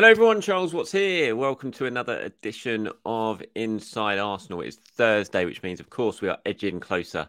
Hello, 0.00 0.08
everyone. 0.08 0.40
Charles 0.40 0.72
Watts 0.72 0.92
here. 0.92 1.36
Welcome 1.36 1.72
to 1.72 1.84
another 1.84 2.18
edition 2.20 2.88
of 3.04 3.42
Inside 3.54 4.18
Arsenal. 4.18 4.62
It's 4.62 4.78
Thursday, 4.78 5.44
which 5.44 5.62
means, 5.62 5.78
of 5.78 5.90
course, 5.90 6.22
we 6.22 6.30
are 6.30 6.38
edging 6.46 6.80
closer 6.80 7.28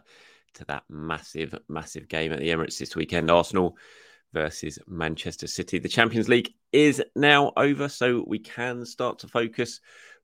to 0.54 0.64
that 0.64 0.84
massive, 0.88 1.54
massive 1.68 2.08
game 2.08 2.32
at 2.32 2.38
the 2.38 2.48
Emirates 2.48 2.78
this 2.78 2.96
weekend. 2.96 3.30
Arsenal 3.30 3.76
versus 4.32 4.78
Manchester 4.88 5.46
City. 5.46 5.80
The 5.80 5.88
Champions 5.90 6.30
League 6.30 6.48
is 6.72 7.02
now 7.14 7.52
over, 7.58 7.90
so 7.90 8.24
we 8.26 8.38
can 8.38 8.86
start 8.86 9.18
to 9.18 9.28
focus 9.28 9.78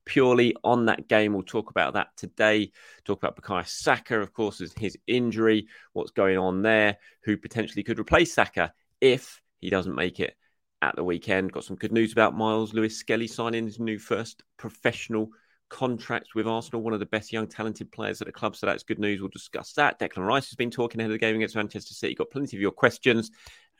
purely 0.06 0.56
on 0.64 0.86
that 0.86 1.06
game. 1.06 1.34
We'll 1.34 1.42
talk 1.42 1.68
about 1.68 1.92
that 1.92 2.16
today. 2.16 2.72
Talk 3.04 3.22
about 3.22 3.36
Bukayo 3.36 3.68
Saka, 3.68 4.20
of 4.20 4.32
course, 4.32 4.62
his 4.74 4.96
injury, 5.06 5.68
what's 5.92 6.12
going 6.12 6.38
on 6.38 6.62
there, 6.62 6.96
who 7.24 7.36
potentially 7.36 7.82
could 7.82 7.98
replace 7.98 8.32
Saka 8.32 8.72
if 9.02 9.42
he 9.60 9.68
doesn't 9.68 9.94
make 9.94 10.18
it 10.18 10.34
at 10.82 10.96
the 10.96 11.04
weekend. 11.04 11.52
Got 11.52 11.64
some 11.64 11.76
good 11.76 11.92
news 11.92 12.12
about 12.12 12.36
Myles 12.36 12.74
Lewis 12.74 12.96
Skelly 12.96 13.26
signing 13.26 13.66
his 13.66 13.80
new 13.80 13.98
first 13.98 14.42
professional 14.56 15.30
contract 15.68 16.28
with 16.34 16.46
Arsenal, 16.46 16.82
one 16.82 16.94
of 16.94 17.00
the 17.00 17.06
best 17.06 17.32
young 17.32 17.46
talented 17.46 17.92
players 17.92 18.20
at 18.20 18.26
the 18.26 18.32
club. 18.32 18.56
So 18.56 18.66
that's 18.66 18.82
good 18.82 18.98
news. 18.98 19.20
We'll 19.20 19.28
discuss 19.28 19.72
that. 19.74 19.98
Declan 19.98 20.26
Rice 20.26 20.48
has 20.48 20.56
been 20.56 20.70
talking 20.70 21.00
ahead 21.00 21.10
of 21.10 21.14
the 21.14 21.18
game 21.18 21.36
against 21.36 21.56
Manchester 21.56 21.94
City. 21.94 22.14
Got 22.14 22.30
plenty 22.30 22.56
of 22.56 22.60
your 22.60 22.72
questions 22.72 23.30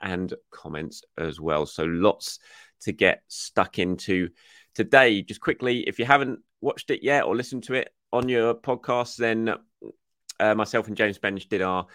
and 0.01 0.35
comments 0.51 1.03
as 1.17 1.41
well. 1.41 1.67
So 1.67 1.85
lots 1.85 2.39
to 2.81 2.93
get 2.93 3.23
stuck 3.29 3.79
into 3.79 4.29
today. 4.75 5.23
Just 5.23 5.41
quickly, 5.41 5.81
if 5.89 5.99
you 5.99 6.05
haven't 6.05 6.41
watched 6.61 6.91
it 6.91 7.03
yet 7.03 7.25
or 7.25 7.35
listened 7.35 7.65
to 7.65 7.75
it 7.75 7.91
on 8.13 8.29
your 8.29 8.55
podcast, 8.55 9.17
then 9.17 9.55
uh, 10.41 10.55
myself 10.55 10.89
and 10.89 10.97
James 10.97 11.19
Benge 11.19 11.49
did 11.49 11.63
our 11.63 11.87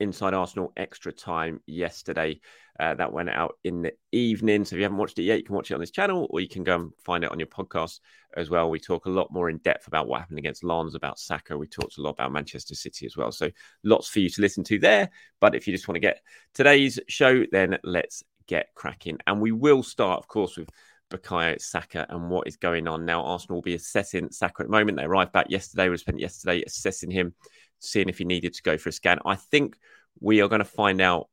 Inside 0.00 0.34
Arsenal 0.34 0.72
extra 0.76 1.12
time 1.12 1.60
yesterday. 1.66 2.40
Uh, 2.80 2.94
that 2.94 3.12
went 3.12 3.28
out 3.28 3.58
in 3.64 3.82
the 3.82 3.92
evening. 4.12 4.64
So 4.64 4.74
if 4.74 4.78
you 4.78 4.84
haven't 4.84 4.98
watched 4.98 5.18
it 5.18 5.24
yet, 5.24 5.38
you 5.38 5.44
can 5.44 5.54
watch 5.54 5.70
it 5.70 5.74
on 5.74 5.80
this 5.80 5.90
channel 5.90 6.26
or 6.30 6.40
you 6.40 6.48
can 6.48 6.64
go 6.64 6.74
and 6.74 6.92
find 7.04 7.22
it 7.22 7.30
on 7.30 7.38
your 7.38 7.46
podcast 7.46 8.00
as 8.34 8.48
well. 8.48 8.70
We 8.70 8.80
talk 8.80 9.04
a 9.04 9.10
lot 9.10 9.30
more 9.30 9.50
in 9.50 9.58
depth 9.58 9.88
about 9.88 10.08
what 10.08 10.20
happened 10.20 10.38
against 10.38 10.64
Lens, 10.64 10.94
about 10.94 11.18
Saka. 11.18 11.56
We 11.56 11.66
talked 11.66 11.98
a 11.98 12.00
lot 12.00 12.10
about 12.10 12.32
Manchester 12.32 12.74
City 12.74 13.04
as 13.04 13.14
well. 13.14 13.30
So 13.30 13.50
lots 13.84 14.08
for 14.08 14.20
you 14.20 14.30
to 14.30 14.40
listen 14.40 14.64
to 14.64 14.78
there. 14.78 15.10
But 15.38 15.54
if 15.54 15.66
you 15.66 15.74
just 15.74 15.86
want 15.86 15.96
to 15.96 16.00
get 16.00 16.22
today's 16.54 16.98
show, 17.08 17.44
then 17.52 17.78
let's 17.84 18.24
get 18.46 18.68
cracking. 18.74 19.18
And 19.26 19.40
we 19.40 19.52
will 19.52 19.82
start, 19.82 20.18
of 20.18 20.28
course, 20.28 20.56
with 20.56 20.70
Bukayo 21.10 21.60
Saka 21.60 22.06
and 22.08 22.30
what 22.30 22.48
is 22.48 22.56
going 22.56 22.88
on 22.88 23.04
now. 23.04 23.22
Arsenal 23.22 23.56
will 23.56 23.62
be 23.62 23.74
assessing 23.74 24.30
Saka 24.30 24.62
at 24.62 24.66
the 24.66 24.72
moment. 24.72 24.96
They 24.96 25.04
arrived 25.04 25.32
back 25.32 25.50
yesterday. 25.50 25.88
We 25.88 25.98
spent 25.98 26.20
yesterday 26.20 26.62
assessing 26.66 27.10
him, 27.10 27.34
seeing 27.80 28.08
if 28.08 28.18
he 28.18 28.24
needed 28.24 28.54
to 28.54 28.62
go 28.62 28.78
for 28.78 28.88
a 28.88 28.92
scan. 28.92 29.18
I 29.26 29.36
think 29.36 29.76
we 30.20 30.40
are 30.40 30.48
going 30.48 30.60
to 30.60 30.64
find 30.64 31.00
out 31.00 31.28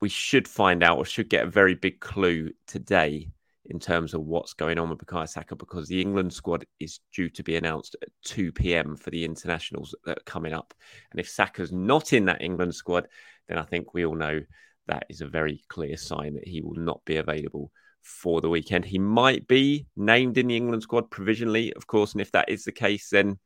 we 0.00 0.08
should 0.08 0.46
find 0.46 0.82
out 0.82 0.98
or 0.98 1.04
should 1.04 1.28
get 1.28 1.46
a 1.46 1.50
very 1.50 1.74
big 1.74 2.00
clue 2.00 2.50
today 2.66 3.28
in 3.66 3.78
terms 3.78 4.14
of 4.14 4.22
what's 4.22 4.54
going 4.54 4.78
on 4.78 4.88
with 4.88 4.98
Bukayo 4.98 5.28
Saka 5.28 5.54
because 5.54 5.88
the 5.88 6.00
England 6.00 6.32
squad 6.32 6.64
is 6.80 7.00
due 7.12 7.28
to 7.30 7.42
be 7.42 7.56
announced 7.56 7.96
at 8.00 8.08
2 8.24 8.52
p.m. 8.52 8.96
for 8.96 9.10
the 9.10 9.24
internationals 9.24 9.94
that 10.04 10.18
are 10.18 10.24
coming 10.24 10.54
up. 10.54 10.72
And 11.10 11.20
if 11.20 11.28
Saka's 11.28 11.70
not 11.70 12.12
in 12.12 12.24
that 12.26 12.40
England 12.40 12.74
squad, 12.74 13.08
then 13.46 13.58
I 13.58 13.62
think 13.62 13.92
we 13.92 14.06
all 14.06 14.14
know 14.14 14.40
that 14.86 15.04
is 15.10 15.20
a 15.20 15.26
very 15.26 15.62
clear 15.68 15.96
sign 15.96 16.34
that 16.34 16.48
he 16.48 16.62
will 16.62 16.76
not 16.76 17.04
be 17.04 17.16
available 17.16 17.70
for 18.02 18.40
the 18.40 18.48
weekend. 18.48 18.86
He 18.86 18.98
might 18.98 19.46
be 19.46 19.86
named 19.96 20.38
in 20.38 20.46
the 20.46 20.56
England 20.56 20.82
squad 20.82 21.10
provisionally, 21.10 21.74
of 21.74 21.86
course. 21.86 22.12
And 22.12 22.22
if 22.22 22.32
that 22.32 22.48
is 22.48 22.64
the 22.64 22.72
case, 22.72 23.10
then 23.10 23.38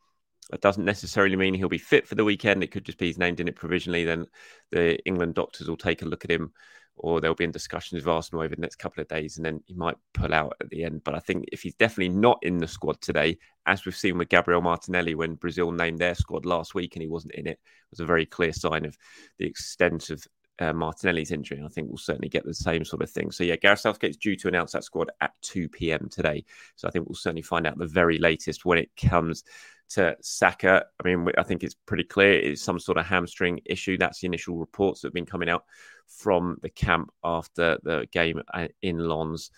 that 0.50 0.60
doesn't 0.60 0.84
necessarily 0.84 1.36
mean 1.36 1.54
he'll 1.54 1.68
be 1.68 1.78
fit 1.78 2.06
for 2.06 2.14
the 2.14 2.24
weekend. 2.24 2.62
It 2.62 2.70
could 2.70 2.84
just 2.84 2.98
be 2.98 3.06
he's 3.06 3.18
named 3.18 3.40
in 3.40 3.48
it 3.48 3.56
provisionally. 3.56 4.04
Then 4.04 4.26
the 4.70 4.98
England 5.06 5.34
doctors 5.34 5.68
will 5.68 5.76
take 5.76 6.02
a 6.02 6.06
look 6.06 6.24
at 6.24 6.30
him, 6.30 6.52
or 6.96 7.20
they'll 7.20 7.34
be 7.34 7.44
in 7.44 7.50
discussions 7.52 8.02
with 8.02 8.12
Arsenal 8.12 8.42
over 8.42 8.54
the 8.54 8.60
next 8.60 8.76
couple 8.76 9.00
of 9.00 9.08
days, 9.08 9.36
and 9.36 9.46
then 9.46 9.60
he 9.66 9.74
might 9.74 9.96
pull 10.14 10.34
out 10.34 10.54
at 10.60 10.68
the 10.70 10.84
end. 10.84 11.02
But 11.04 11.14
I 11.14 11.20
think 11.20 11.46
if 11.52 11.62
he's 11.62 11.74
definitely 11.74 12.14
not 12.14 12.38
in 12.42 12.58
the 12.58 12.68
squad 12.68 13.00
today, 13.00 13.38
as 13.66 13.84
we've 13.84 13.96
seen 13.96 14.18
with 14.18 14.28
Gabriel 14.28 14.60
Martinelli 14.60 15.14
when 15.14 15.36
Brazil 15.36 15.72
named 15.72 15.98
their 15.98 16.14
squad 16.14 16.44
last 16.44 16.74
week 16.74 16.96
and 16.96 17.02
he 17.02 17.08
wasn't 17.08 17.34
in 17.34 17.46
it, 17.46 17.52
it 17.52 17.90
was 17.90 18.00
a 18.00 18.06
very 18.06 18.26
clear 18.26 18.52
sign 18.52 18.84
of 18.84 18.96
the 19.38 19.46
extent 19.46 20.10
of 20.10 20.26
uh, 20.58 20.72
Martinelli's 20.72 21.30
injury. 21.30 21.58
And 21.58 21.66
I 21.66 21.70
think 21.70 21.88
we'll 21.88 21.98
certainly 21.98 22.28
get 22.28 22.44
the 22.44 22.54
same 22.54 22.84
sort 22.84 23.02
of 23.02 23.10
thing. 23.10 23.30
So, 23.30 23.44
yeah, 23.44 23.56
Gareth 23.56 23.80
Southgate's 23.80 24.16
due 24.16 24.36
to 24.36 24.48
announce 24.48 24.72
that 24.72 24.84
squad 24.84 25.10
at 25.20 25.32
2 25.42 25.68
p.m. 25.68 26.08
today. 26.10 26.44
So, 26.76 26.88
I 26.88 26.90
think 26.90 27.08
we'll 27.08 27.16
certainly 27.16 27.42
find 27.42 27.66
out 27.66 27.78
the 27.78 27.86
very 27.86 28.18
latest 28.18 28.64
when 28.64 28.78
it 28.78 28.90
comes 28.96 29.44
to 29.90 30.16
Saka. 30.20 30.86
I 31.02 31.08
mean, 31.08 31.26
I 31.36 31.42
think 31.42 31.62
it's 31.62 31.76
pretty 31.86 32.04
clear 32.04 32.32
it's 32.32 32.62
some 32.62 32.78
sort 32.78 32.98
of 32.98 33.06
hamstring 33.06 33.60
issue. 33.64 33.98
That's 33.98 34.20
the 34.20 34.26
initial 34.26 34.56
reports 34.56 35.00
that 35.00 35.08
have 35.08 35.14
been 35.14 35.26
coming 35.26 35.48
out 35.48 35.64
from 36.06 36.58
the 36.62 36.70
camp 36.70 37.10
after 37.24 37.78
the 37.82 38.06
game 38.12 38.42
uh, 38.52 38.68
in 38.82 38.98
Lens 38.98 39.50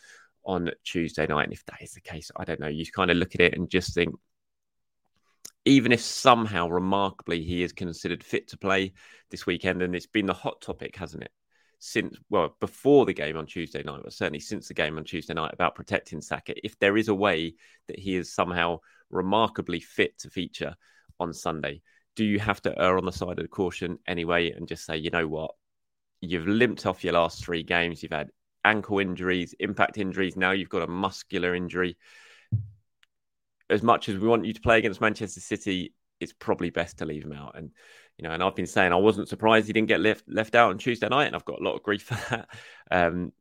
on 0.45 0.71
Tuesday 0.85 1.27
night. 1.27 1.45
And 1.45 1.53
if 1.53 1.65
that 1.67 1.83
is 1.83 1.93
the 1.93 2.01
case, 2.01 2.31
I 2.37 2.45
don't 2.45 2.61
know. 2.61 2.69
You 2.69 2.85
kind 2.87 3.11
of 3.11 3.17
look 3.17 3.35
at 3.35 3.41
it 3.41 3.55
and 3.55 3.71
just 3.71 3.95
think, 3.95 4.15
even 5.65 5.93
if 5.93 6.01
somehow 6.01 6.69
remarkably 6.69 7.43
he 7.43 7.63
is 7.63 7.73
considered 7.73 8.23
fit 8.23 8.49
to 8.49 8.59
play 8.59 8.93
this 9.31 9.47
weekend, 9.47 9.83
and 9.83 9.95
it's 9.95 10.07
been 10.07 10.27
the 10.27 10.35
hot 10.35 10.61
topic, 10.61 10.97
hasn't 10.97 11.23
it? 11.23 11.33
Since 11.79 12.17
well, 12.31 12.57
before 12.61 13.07
the 13.07 13.13
game 13.13 13.37
on 13.37 13.47
Tuesday 13.47 13.83
night, 13.83 14.01
but 14.05 14.13
certainly 14.13 14.41
since 14.41 14.69
the 14.69 14.75
game 14.75 14.97
on 14.97 15.05
Tuesday 15.05 15.35
night 15.35 15.53
about 15.53 15.75
protecting 15.75 16.21
Saka. 16.21 16.55
If 16.65 16.79
there 16.79 16.97
is 16.97 17.09
a 17.09 17.15
way 17.15 17.55
that 17.89 17.99
he 17.99 18.17
is 18.17 18.33
somehow 18.33 18.79
remarkably 19.11 19.81
fit 19.81 20.19
to 20.19 20.31
feature 20.31 20.75
on 21.21 21.33
Sunday, 21.33 21.83
do 22.17 22.25
you 22.25 22.39
have 22.39 22.63
to 22.63 22.81
err 22.81 22.97
on 22.97 23.05
the 23.05 23.13
side 23.13 23.39
of 23.39 23.51
caution 23.51 23.99
anyway 24.07 24.51
and 24.53 24.69
just 24.69 24.87
say, 24.87 24.97
you 24.97 25.11
know 25.11 25.27
what, 25.27 25.51
you've 26.21 26.47
limped 26.47 26.87
off 26.87 27.05
your 27.05 27.15
last 27.15 27.45
three 27.45 27.63
games, 27.63 28.03
you've 28.03 28.13
had 28.13 28.31
ankle 28.65 28.99
injuries, 28.99 29.55
impact 29.59 29.99
injuries, 29.99 30.37
now 30.37 30.53
you've 30.53 30.69
got 30.69 30.83
a 30.83 30.87
muscular 30.87 31.55
injury 31.55 31.97
as 33.71 33.83
much 33.83 34.09
as 34.09 34.19
we 34.19 34.29
want 34.29 34.45
you 34.45 34.53
to 34.53 34.61
play 34.61 34.79
against 34.79 35.01
Manchester 35.01 35.41
City, 35.41 35.95
it's 36.21 36.33
probably 36.33 36.71
best 36.71 36.99
to 36.99 37.07
leave 37.07 37.25
him 37.25 37.33
out. 37.33 37.57
And 37.57 37.71
you 38.19 38.23
know, 38.23 38.33
and 38.33 38.43
I've 38.43 38.55
been 38.55 38.67
saying 38.67 38.93
I 38.93 38.97
wasn't 38.97 39.29
surprised 39.29 39.67
he 39.67 39.73
didn't 39.73 39.89
get 39.89 40.01
left 40.01 40.25
left 40.29 40.55
out 40.55 40.71
on 40.71 40.79
Tuesday 40.79 41.09
night, 41.09 41.27
and 41.27 41.37
I've 41.37 41.45
got 41.45 41.61
a 41.61 41.65
lot 41.65 41.75
of 41.75 41.83
grief 41.83 42.03
for 42.05 42.15
that. 42.31 42.49
Um, 42.91 43.33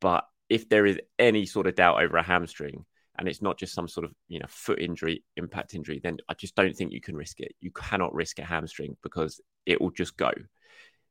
but 0.00 0.24
if 0.48 0.68
there 0.68 0.86
is 0.86 0.98
any 1.18 1.46
sort 1.46 1.66
of 1.66 1.74
doubt 1.74 2.02
over 2.02 2.16
a 2.16 2.22
hamstring, 2.22 2.84
and 3.18 3.28
it's 3.28 3.42
not 3.42 3.58
just 3.58 3.74
some 3.74 3.88
sort 3.88 4.04
of 4.04 4.12
you 4.28 4.38
know 4.38 4.46
foot 4.48 4.80
injury, 4.80 5.24
impact 5.36 5.74
injury, 5.74 6.00
then 6.02 6.18
I 6.28 6.34
just 6.34 6.54
don't 6.54 6.76
think 6.76 6.92
you 6.92 7.00
can 7.00 7.16
risk 7.16 7.40
it. 7.40 7.54
You 7.60 7.70
cannot 7.70 8.14
risk 8.14 8.38
a 8.38 8.44
hamstring 8.44 8.96
because 9.02 9.40
it 9.66 9.80
will 9.80 9.90
just 9.90 10.16
go. 10.16 10.30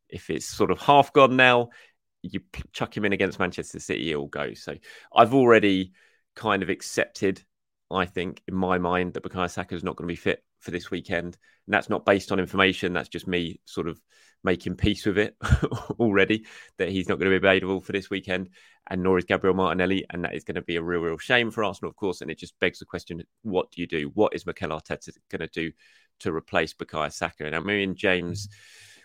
If 0.10 0.30
it's 0.30 0.46
sort 0.46 0.72
of 0.72 0.80
half 0.80 1.12
gone 1.12 1.36
now, 1.36 1.70
you 2.22 2.40
chuck 2.72 2.96
him 2.96 3.06
in 3.06 3.14
against 3.14 3.40
Manchester 3.40 3.80
City, 3.80 4.12
it 4.12 4.16
will 4.16 4.28
go. 4.28 4.54
So 4.54 4.76
I've 5.14 5.34
already 5.34 5.92
kind 6.36 6.64
of 6.64 6.70
accepted, 6.70 7.44
I 7.94 8.06
think, 8.06 8.42
in 8.48 8.56
my 8.56 8.78
mind, 8.78 9.14
that 9.14 9.24
Bukayo 9.24 9.50
Saka 9.50 9.76
is 9.76 9.84
not 9.84 9.96
going 9.96 10.08
to 10.08 10.12
be 10.12 10.18
fit 10.18 10.44
for 10.60 10.72
this 10.72 10.90
weekend. 10.90 11.38
And 11.66 11.74
that's 11.74 11.90
not 11.90 12.06
based 12.06 12.32
on 12.32 12.40
information. 12.40 12.94
That's 12.94 13.10
just 13.10 13.28
me 13.28 13.60
sort 13.66 13.88
of 13.88 14.00
making 14.44 14.76
peace 14.76 15.06
with 15.06 15.18
it 15.18 15.36
already 16.00 16.46
that 16.78 16.90
he's 16.90 17.08
not 17.08 17.18
going 17.18 17.32
to 17.32 17.40
be 17.40 17.48
available 17.48 17.80
for 17.80 17.92
this 17.92 18.10
weekend. 18.10 18.50
And 18.90 19.04
nor 19.04 19.18
is 19.18 19.26
Gabriel 19.26 19.56
Martinelli. 19.56 20.06
And 20.10 20.24
that 20.24 20.36
is 20.36 20.44
going 20.44 20.56
to 20.56 20.62
be 20.62 20.76
a 20.76 20.82
real, 20.82 21.02
real 21.02 21.18
shame 21.18 21.52
for 21.52 21.64
Arsenal, 21.64 21.90
of 21.90 21.96
course. 21.96 22.22
And 22.22 22.32
it 22.32 22.40
just 22.40 22.60
begs 22.60 22.80
the 22.80 22.86
question 22.86 23.22
what 23.44 23.72
do 23.72 23.82
you 23.82 23.88
do? 23.88 24.12
What 24.14 24.34
is 24.34 24.46
Mikel 24.46 24.70
Arteta 24.70 25.10
going 25.30 25.42
to 25.42 25.48
do 25.48 25.72
to 26.22 26.34
replace 26.34 26.74
Bukayo 26.74 27.12
Saka? 27.12 27.46
And 27.46 27.66
me 27.66 27.84
and 27.84 27.96
James 27.96 28.50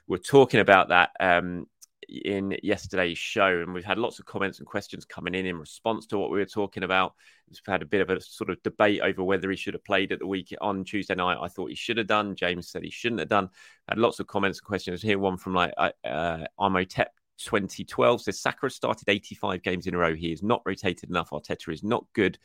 were 0.06 0.18
talking 0.18 0.60
about 0.60 0.88
that. 0.88 1.10
Um, 1.20 1.66
in 2.08 2.56
yesterday's 2.62 3.18
show, 3.18 3.60
and 3.60 3.74
we've 3.74 3.84
had 3.84 3.98
lots 3.98 4.18
of 4.18 4.26
comments 4.26 4.58
and 4.58 4.66
questions 4.66 5.04
coming 5.04 5.34
in 5.34 5.46
in 5.46 5.58
response 5.58 6.06
to 6.06 6.18
what 6.18 6.30
we 6.30 6.38
were 6.38 6.46
talking 6.46 6.82
about. 6.82 7.14
We've 7.48 7.60
had 7.66 7.82
a 7.82 7.86
bit 7.86 8.00
of 8.00 8.10
a 8.10 8.20
sort 8.20 8.50
of 8.50 8.62
debate 8.62 9.00
over 9.02 9.22
whether 9.22 9.50
he 9.50 9.56
should 9.56 9.74
have 9.74 9.84
played 9.84 10.12
at 10.12 10.18
the 10.18 10.26
week 10.26 10.54
on 10.60 10.84
Tuesday 10.84 11.14
night. 11.14 11.38
I 11.40 11.48
thought 11.48 11.70
he 11.70 11.76
should 11.76 11.98
have 11.98 12.06
done. 12.06 12.34
James 12.34 12.68
said 12.68 12.82
he 12.82 12.90
shouldn't 12.90 13.20
have 13.20 13.28
done. 13.28 13.50
Had 13.88 13.98
lots 13.98 14.20
of 14.20 14.26
comments 14.26 14.58
and 14.58 14.66
questions. 14.66 15.02
Here, 15.02 15.18
one 15.18 15.36
from 15.36 15.54
like 15.54 15.72
uh, 15.76 15.90
uh 16.04 16.44
Armotep 16.58 17.12
2012 17.38 18.22
says 18.22 18.40
Saka 18.40 18.68
started 18.70 19.08
85 19.08 19.62
games 19.62 19.86
in 19.86 19.94
a 19.94 19.98
row. 19.98 20.14
He 20.14 20.32
is 20.32 20.42
not 20.42 20.62
rotated 20.64 21.10
enough. 21.10 21.30
Arteta 21.30 21.72
is 21.72 21.82
not 21.82 22.04
good 22.14 22.38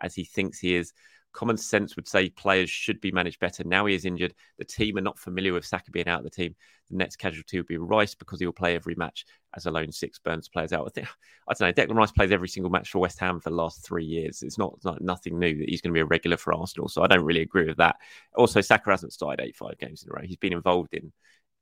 as 0.00 0.14
he 0.14 0.24
thinks 0.24 0.58
he 0.58 0.74
is. 0.74 0.92
Common 1.32 1.56
sense 1.56 1.96
would 1.96 2.08
say 2.08 2.28
players 2.30 2.68
should 2.68 3.00
be 3.00 3.12
managed 3.12 3.38
better. 3.38 3.62
Now 3.64 3.86
he 3.86 3.94
is 3.94 4.04
injured. 4.04 4.34
The 4.58 4.64
team 4.64 4.98
are 4.98 5.02
not 5.02 5.18
familiar 5.18 5.52
with 5.52 5.64
Saka 5.64 5.90
being 5.90 6.08
out 6.08 6.18
of 6.18 6.24
the 6.24 6.30
team. 6.30 6.56
The 6.90 6.96
next 6.96 7.16
casualty 7.16 7.58
will 7.58 7.66
be 7.66 7.76
Rice 7.76 8.14
because 8.14 8.40
he 8.40 8.46
will 8.46 8.52
play 8.52 8.74
every 8.74 8.94
match 8.96 9.24
as 9.54 9.66
a 9.66 9.70
lone 9.70 9.92
six. 9.92 10.18
Burns 10.18 10.48
players 10.48 10.72
out. 10.72 10.86
I 10.86 10.90
think 10.90 11.08
I 11.48 11.54
don't 11.54 11.76
know. 11.76 11.82
Declan 11.82 11.96
Rice 11.96 12.10
plays 12.10 12.32
every 12.32 12.48
single 12.48 12.70
match 12.70 12.90
for 12.90 12.98
West 12.98 13.20
Ham 13.20 13.40
for 13.40 13.50
the 13.50 13.56
last 13.56 13.84
three 13.84 14.04
years. 14.04 14.42
It's 14.42 14.58
not, 14.58 14.76
not 14.84 15.00
nothing 15.00 15.38
new 15.38 15.56
that 15.58 15.68
he's 15.68 15.80
going 15.80 15.92
to 15.92 15.98
be 15.98 16.00
a 16.00 16.06
regular 16.06 16.36
for 16.36 16.52
Arsenal. 16.52 16.88
So 16.88 17.02
I 17.02 17.06
don't 17.06 17.24
really 17.24 17.42
agree 17.42 17.66
with 17.66 17.76
that. 17.76 17.96
Also, 18.34 18.60
Saka 18.60 18.90
hasn't 18.90 19.12
started 19.12 19.44
eight 19.44 19.56
five 19.56 19.78
games 19.78 20.02
in 20.02 20.10
a 20.10 20.14
row. 20.14 20.26
He's 20.26 20.36
been 20.36 20.52
involved 20.52 20.94
in 20.94 21.12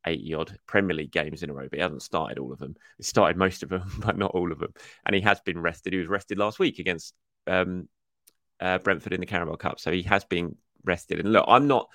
80 0.07 0.35
odd 0.35 0.59
Premier 0.67 0.97
League 0.97 1.13
games 1.13 1.43
in 1.43 1.51
a 1.51 1.55
row, 1.55 1.69
but 1.69 1.77
he 1.77 1.83
hasn't 1.83 2.03
started 2.03 2.39
all 2.39 2.53
of 2.53 2.59
them. 2.59 2.75
He 2.97 3.03
started 3.03 3.37
most 3.37 3.63
of 3.63 3.69
them, 3.69 3.91
but 3.99 4.17
not 4.17 4.33
all 4.33 4.53
of 4.53 4.59
them. 4.59 4.73
And 5.05 5.15
he 5.15 5.21
has 5.23 5.41
been 5.41 5.61
rested. 5.61 5.93
He 5.93 5.99
was 5.99 6.09
rested 6.09 6.39
last 6.39 6.59
week 6.59 6.79
against 6.79 7.15
um, 7.47 7.89
uh, 8.61 8.79
Brentford 8.79 9.13
in 9.13 9.21
the 9.21 9.27
Carabao 9.27 9.57
Cup, 9.57 9.81
so 9.81 9.91
he 9.93 10.03
has 10.03 10.25
been 10.25 10.57
rested. 10.85 11.21
And 11.21 11.33
look, 11.33 11.45
I'm 11.49 11.67
not. 11.67 11.89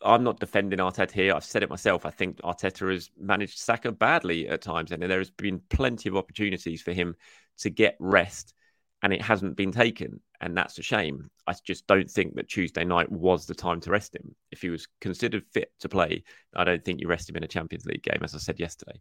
I'm 0.00 0.22
not 0.22 0.38
defending 0.38 0.78
Arteta 0.78 1.10
here. 1.10 1.34
I've 1.34 1.44
said 1.44 1.64
it 1.64 1.70
myself. 1.70 2.06
I 2.06 2.10
think 2.10 2.40
Arteta 2.42 2.92
has 2.92 3.10
managed 3.18 3.58
Saka 3.58 3.90
badly 3.90 4.48
at 4.48 4.62
times, 4.62 4.92
and 4.92 5.02
there 5.02 5.18
has 5.18 5.30
been 5.30 5.60
plenty 5.70 6.08
of 6.08 6.16
opportunities 6.16 6.80
for 6.80 6.92
him 6.92 7.16
to 7.58 7.70
get 7.70 7.96
rest, 7.98 8.54
and 9.02 9.12
it 9.12 9.20
hasn't 9.20 9.56
been 9.56 9.72
taken, 9.72 10.20
and 10.40 10.56
that's 10.56 10.78
a 10.78 10.82
shame. 10.82 11.30
I 11.46 11.54
just 11.64 11.86
don't 11.86 12.10
think 12.10 12.36
that 12.36 12.48
Tuesday 12.48 12.84
night 12.84 13.10
was 13.10 13.46
the 13.46 13.54
time 13.54 13.80
to 13.80 13.90
rest 13.90 14.14
him. 14.14 14.34
If 14.52 14.62
he 14.62 14.70
was 14.70 14.86
considered 15.00 15.44
fit 15.52 15.72
to 15.80 15.88
play, 15.88 16.22
I 16.54 16.64
don't 16.64 16.84
think 16.84 17.00
you 17.00 17.08
rest 17.08 17.28
him 17.28 17.36
in 17.36 17.44
a 17.44 17.48
Champions 17.48 17.86
League 17.86 18.02
game, 18.02 18.20
as 18.22 18.34
I 18.34 18.38
said 18.38 18.60
yesterday. 18.60 19.00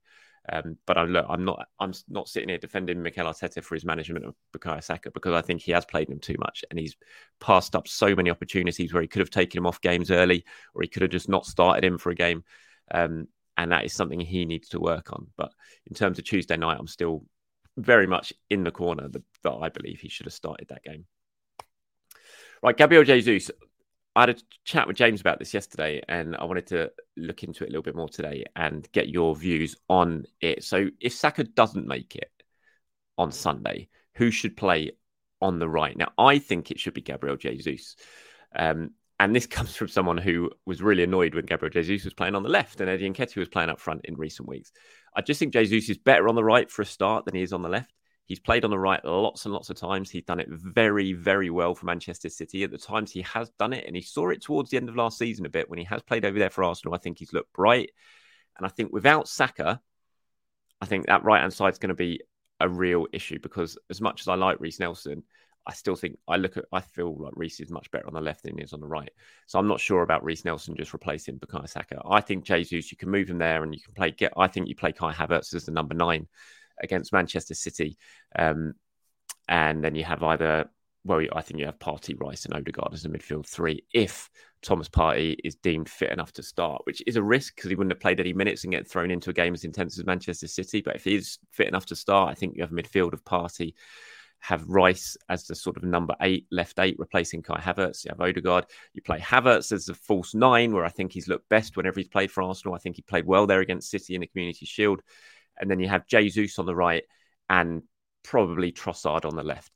Um, 0.52 0.78
but 0.86 0.98
I'm, 0.98 1.12
look, 1.12 1.26
I'm 1.30 1.44
not 1.44 1.68
I'm 1.80 1.94
not 2.08 2.30
sitting 2.30 2.50
here 2.50 2.58
defending 2.58 3.04
Mikel 3.04 3.26
Arteta 3.26 3.62
for 3.62 3.76
his 3.76 3.86
management 3.86 4.26
of 4.26 4.36
Bukayo 4.56 4.82
Saka 4.82 5.12
because 5.12 5.34
I 5.34 5.42
think 5.42 5.62
he 5.62 5.74
has 5.74 5.86
played 5.86 6.10
him 6.10 6.20
too 6.20 6.36
much 6.40 6.64
and 6.70 6.80
he's 6.80 6.96
passed 7.40 7.76
up 7.76 7.88
so 7.88 8.16
many 8.16 8.30
opportunities 8.30 8.94
where 8.94 9.02
he 9.02 9.10
could 9.10 9.20
have 9.20 9.30
taken 9.30 9.58
him 9.58 9.68
off 9.68 9.82
games 9.82 10.10
early 10.10 10.46
or 10.74 10.82
he 10.82 10.88
could 10.88 11.02
have 11.02 11.12
just 11.12 11.28
not 11.30 11.46
started 11.46 11.84
him 11.84 11.98
for 11.98 12.12
a 12.12 12.16
game. 12.16 12.44
Um, 12.92 13.28
and 13.58 13.72
that 13.72 13.86
is 13.86 13.94
something 13.94 14.20
he 14.20 14.46
needs 14.46 14.70
to 14.70 14.80
work 14.80 15.12
on. 15.12 15.28
But 15.36 15.52
in 15.88 15.96
terms 15.96 16.18
of 16.18 16.26
Tuesday 16.26 16.58
night, 16.58 16.78
I'm 16.80 16.88
still 16.88 17.26
very 17.76 18.08
much 18.08 18.32
in 18.50 18.64
the 18.64 18.72
corner 18.72 19.08
that, 19.10 19.24
that 19.44 19.54
I 19.54 19.70
believe 19.70 20.00
he 20.00 20.10
should 20.10 20.28
have 20.28 20.34
started 20.34 20.70
that 20.70 20.84
game. 20.84 21.06
Right, 22.64 22.76
Gabriel 22.76 23.04
Jesus 23.04 23.52
I 24.18 24.22
had 24.22 24.30
a 24.32 24.36
chat 24.66 24.88
with 24.88 24.98
James 24.98 25.22
about 25.22 25.38
this 25.38 25.54
yesterday, 25.54 26.02
and 26.10 26.36
I 26.36 26.46
wanted 26.46 26.66
to 26.68 26.92
look 27.18 27.44
into 27.44 27.64
it 27.64 27.68
a 27.68 27.70
little 27.70 27.84
bit 27.84 27.96
more 27.96 28.10
today 28.10 28.46
and 28.56 28.92
get 28.92 29.10
your 29.10 29.36
views 29.36 29.76
on 29.90 30.26
it. 30.42 30.64
So, 30.64 30.88
if 31.00 31.14
Saka 31.14 31.44
doesn't 31.44 31.86
make 31.86 32.16
it 32.16 32.32
on 33.20 33.32
Sunday, 33.32 33.90
who 34.16 34.32
should 34.32 34.58
play 34.58 34.94
on 35.40 35.60
the 35.60 35.70
right? 35.70 35.96
Now, 35.96 36.14
I 36.18 36.40
think 36.40 36.72
it 36.72 36.80
should 36.80 36.96
be 36.96 37.02
Gabriel 37.02 37.38
Jesus. 37.38 37.96
Um, 38.56 38.96
and 39.20 39.36
this 39.36 39.46
comes 39.46 39.76
from 39.76 39.88
someone 39.88 40.18
who 40.18 40.50
was 40.66 40.82
really 40.82 41.04
annoyed 41.04 41.36
when 41.36 41.46
Gabriel 41.46 41.72
Jesus 41.72 42.06
was 42.06 42.16
playing 42.16 42.34
on 42.34 42.42
the 42.42 42.50
left 42.50 42.82
and 42.82 42.90
Eddie 42.90 43.12
Nketiah 43.12 43.38
was 43.38 43.50
playing 43.50 43.70
up 43.70 43.80
front 43.80 44.02
in 44.06 44.16
recent 44.16 44.50
weeks. 44.50 44.72
I 45.16 45.22
just 45.22 45.40
think 45.40 45.54
Jesus 45.54 45.92
is 45.92 45.98
better 46.00 46.28
on 46.28 46.34
the 46.34 46.44
right 46.44 46.72
for 46.72 46.82
a 46.82 46.86
start 46.86 47.26
than 47.26 47.36
he 47.36 47.44
is 47.44 47.54
on 47.54 47.62
the 47.62 47.70
left. 47.70 47.94
He's 48.28 48.40
played 48.42 48.66
on 48.66 48.72
the 48.72 48.78
right 48.78 49.04
lots 49.06 49.46
and 49.46 49.54
lots 49.54 49.70
of 49.70 49.78
times. 49.78 50.12
He's 50.12 50.26
done 50.26 50.42
it 50.42 50.50
very, 50.50 51.14
very 51.14 51.50
well 51.50 51.74
for 51.74 51.86
Manchester 51.86 52.30
City. 52.30 52.64
At 52.64 52.72
the 52.72 52.78
times 52.78 53.10
he 53.10 53.22
has 53.22 53.50
done 53.58 53.72
it, 53.72 53.86
and 53.88 53.96
he 53.96 54.02
saw 54.02 54.30
it 54.30 54.42
towards 54.42 54.70
the 54.70 54.78
end 54.78 54.90
of 54.90 54.98
last 54.98 55.18
season 55.18 55.46
a 55.46 55.50
bit 55.50 55.70
when 55.70 55.80
he 55.80 55.86
has 55.86 56.04
played 56.04 56.26
over 56.26 56.38
there 56.38 56.50
for 56.50 56.66
Arsenal. 56.66 56.94
I 56.94 56.98
think 56.98 57.20
he's 57.20 57.32
looked 57.32 57.54
bright. 57.54 57.92
And 58.58 58.66
I 58.66 58.70
think 58.70 58.92
without 58.92 59.30
Saka, 59.30 59.80
I 60.82 60.86
think 60.86 61.06
that 61.06 61.24
right 61.24 61.40
hand 61.40 61.54
side 61.54 61.72
is 61.72 61.80
going 61.80 61.90
to 61.90 61.96
be 61.96 62.22
a 62.60 62.68
real 62.68 63.08
issue 63.14 63.40
because 63.40 63.78
as 63.90 64.02
much 64.02 64.22
as 64.22 64.28
I 64.28 64.36
like 64.36 64.60
Reiss 64.60 64.80
Nelson, 64.80 65.24
I 65.66 65.74
still 65.74 65.96
think 65.96 66.18
I 66.28 66.38
look 66.38 66.58
at 66.58 66.66
I 66.72 66.82
feel 66.82 67.16
like 67.18 67.34
Reiss 67.36 67.60
is 67.60 67.70
much 67.70 67.92
better 67.92 68.08
on 68.08 68.14
the 68.14 68.22
left 68.22 68.44
than 68.44 68.58
he 68.58 68.64
is 68.64 68.74
on 68.74 68.82
the 68.82 68.88
right. 68.88 69.12
So 69.46 69.60
I'm 69.60 69.68
not 69.68 69.80
sure 69.80 70.02
about 70.02 70.24
Reiss 70.24 70.44
Nelson 70.44 70.76
just 70.76 70.94
replacing 70.94 71.40
Bukayo 71.40 71.70
Saka. 71.70 72.02
I 72.10 72.22
think 72.22 72.46
Jesus, 72.46 72.92
you 72.92 72.98
can 72.98 73.10
move 73.10 73.30
him 73.30 73.38
there 73.38 73.64
and 73.64 73.74
you 73.74 73.82
can 73.82 73.94
play 73.94 74.12
get 74.12 74.34
I 74.36 74.48
think 74.48 74.68
you 74.68 74.76
play 74.76 74.92
Kai 74.92 75.14
Havertz 75.14 75.54
as 75.54 75.66
the 75.66 75.72
number 75.72 75.94
nine 75.94 76.28
against 76.82 77.14
Manchester 77.14 77.54
City. 77.54 77.98
Um, 78.38 78.74
and 79.48 79.84
then 79.84 79.96
you 79.96 80.04
have 80.04 80.24
either, 80.24 80.70
well, 81.06 81.22
I 81.34 81.42
think 81.42 81.60
you 81.60 81.66
have 81.66 81.80
Partey, 81.80 82.20
Rice, 82.20 82.46
and 82.46 82.54
Odegaard 82.54 82.94
as 82.94 83.06
a 83.06 83.10
midfield 83.10 83.48
three 83.48 83.86
if 83.94 84.30
Thomas 84.62 84.90
Partey 84.90 85.38
is 85.44 85.56
deemed 85.56 85.88
fit 85.88 86.12
enough 86.12 86.34
to 86.34 86.44
start, 86.44 86.82
which 86.86 87.02
is 87.08 87.16
a 87.16 87.24
risk 87.24 87.56
because 87.56 87.70
he 87.70 87.76
wouldn't 87.76 87.94
have 87.94 88.02
played 88.02 88.20
any 88.20 88.34
minutes 88.34 88.64
and 88.64 88.74
get 88.74 88.90
thrown 88.90 89.12
into 89.12 89.30
a 89.30 89.34
game 89.34 89.54
as 89.54 89.64
intense 89.64 89.98
as 89.98 90.06
Manchester 90.06 90.48
City. 90.48 90.82
But 90.82 90.96
if 90.96 91.04
he's 91.04 91.40
fit 91.52 91.68
enough 91.68 91.86
to 91.88 91.96
start, 91.96 92.32
I 92.32 92.34
think 92.34 92.56
you 92.56 92.62
have 92.64 92.72
a 92.72 92.76
midfield 92.76 93.14
of 93.14 93.24
Partey. 93.24 93.74
have 94.40 94.68
Rice 94.68 95.18
as 95.30 95.46
the 95.46 95.56
sort 95.56 95.78
of 95.78 95.84
number 95.84 96.16
eight, 96.22 96.48
left 96.52 96.80
eight, 96.80 96.96
replacing 97.00 97.42
Kai 97.42 97.60
Havertz. 97.60 98.06
You 98.06 98.10
have 98.10 98.22
Odegaard. 98.22 98.66
You 98.94 99.02
play 99.02 99.20
Havertz 99.20 99.72
as 99.72 99.86
the 99.86 99.94
false 99.94 100.34
nine, 100.34 100.74
where 100.74 100.86
I 100.86 100.90
think 100.90 101.12
he's 101.12 101.28
looked 101.28 101.50
best 101.50 101.76
whenever 101.76 102.00
he's 102.00 102.08
played 102.08 102.32
for 102.32 102.44
Arsenal. 102.44 102.76
I 102.76 102.80
think 102.80 102.96
he 102.96 103.02
played 103.02 103.26
well 103.26 103.48
there 103.48 103.62
against 103.62 103.90
City 103.90 104.16
in 104.16 104.22
the 104.22 104.28
Community 104.28 104.66
Shield 104.66 105.02
and 105.60 105.70
then 105.70 105.80
you 105.80 105.88
have 105.88 106.08
Jesus 106.08 106.60
on 106.60 106.66
the 106.66 106.76
right 106.76 107.04
and 107.50 107.84
probably 108.24 108.72
Trossard 108.72 109.26
on 109.26 109.36
the 109.36 109.44
left. 109.44 109.72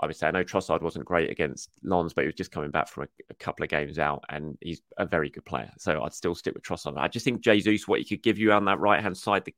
I 0.00 0.06
would 0.06 0.16
say 0.16 0.26
I 0.26 0.32
know 0.32 0.42
Trossard 0.42 0.82
wasn't 0.82 1.04
great 1.04 1.30
against 1.30 1.70
Lens, 1.82 2.12
but 2.12 2.22
he 2.22 2.26
was 2.26 2.34
just 2.34 2.50
coming 2.50 2.70
back 2.70 2.88
from 2.88 3.04
a, 3.04 3.06
a, 3.30 3.34
couple 3.34 3.62
of 3.62 3.70
games 3.70 3.98
out, 3.98 4.24
and 4.28 4.58
he's 4.60 4.82
a 4.98 5.06
very 5.06 5.30
good 5.30 5.44
player. 5.44 5.70
So 5.78 6.02
I'd 6.02 6.12
still 6.12 6.34
stick 6.34 6.54
with 6.54 6.64
Trossard. 6.64 6.98
I 6.98 7.06
just 7.06 7.24
think 7.24 7.42
Jesus, 7.42 7.86
what 7.86 8.00
he 8.00 8.04
could 8.04 8.22
give 8.22 8.38
you 8.38 8.52
on 8.52 8.64
that 8.64 8.80
right 8.80 9.00
hand 9.00 9.16
side, 9.16 9.48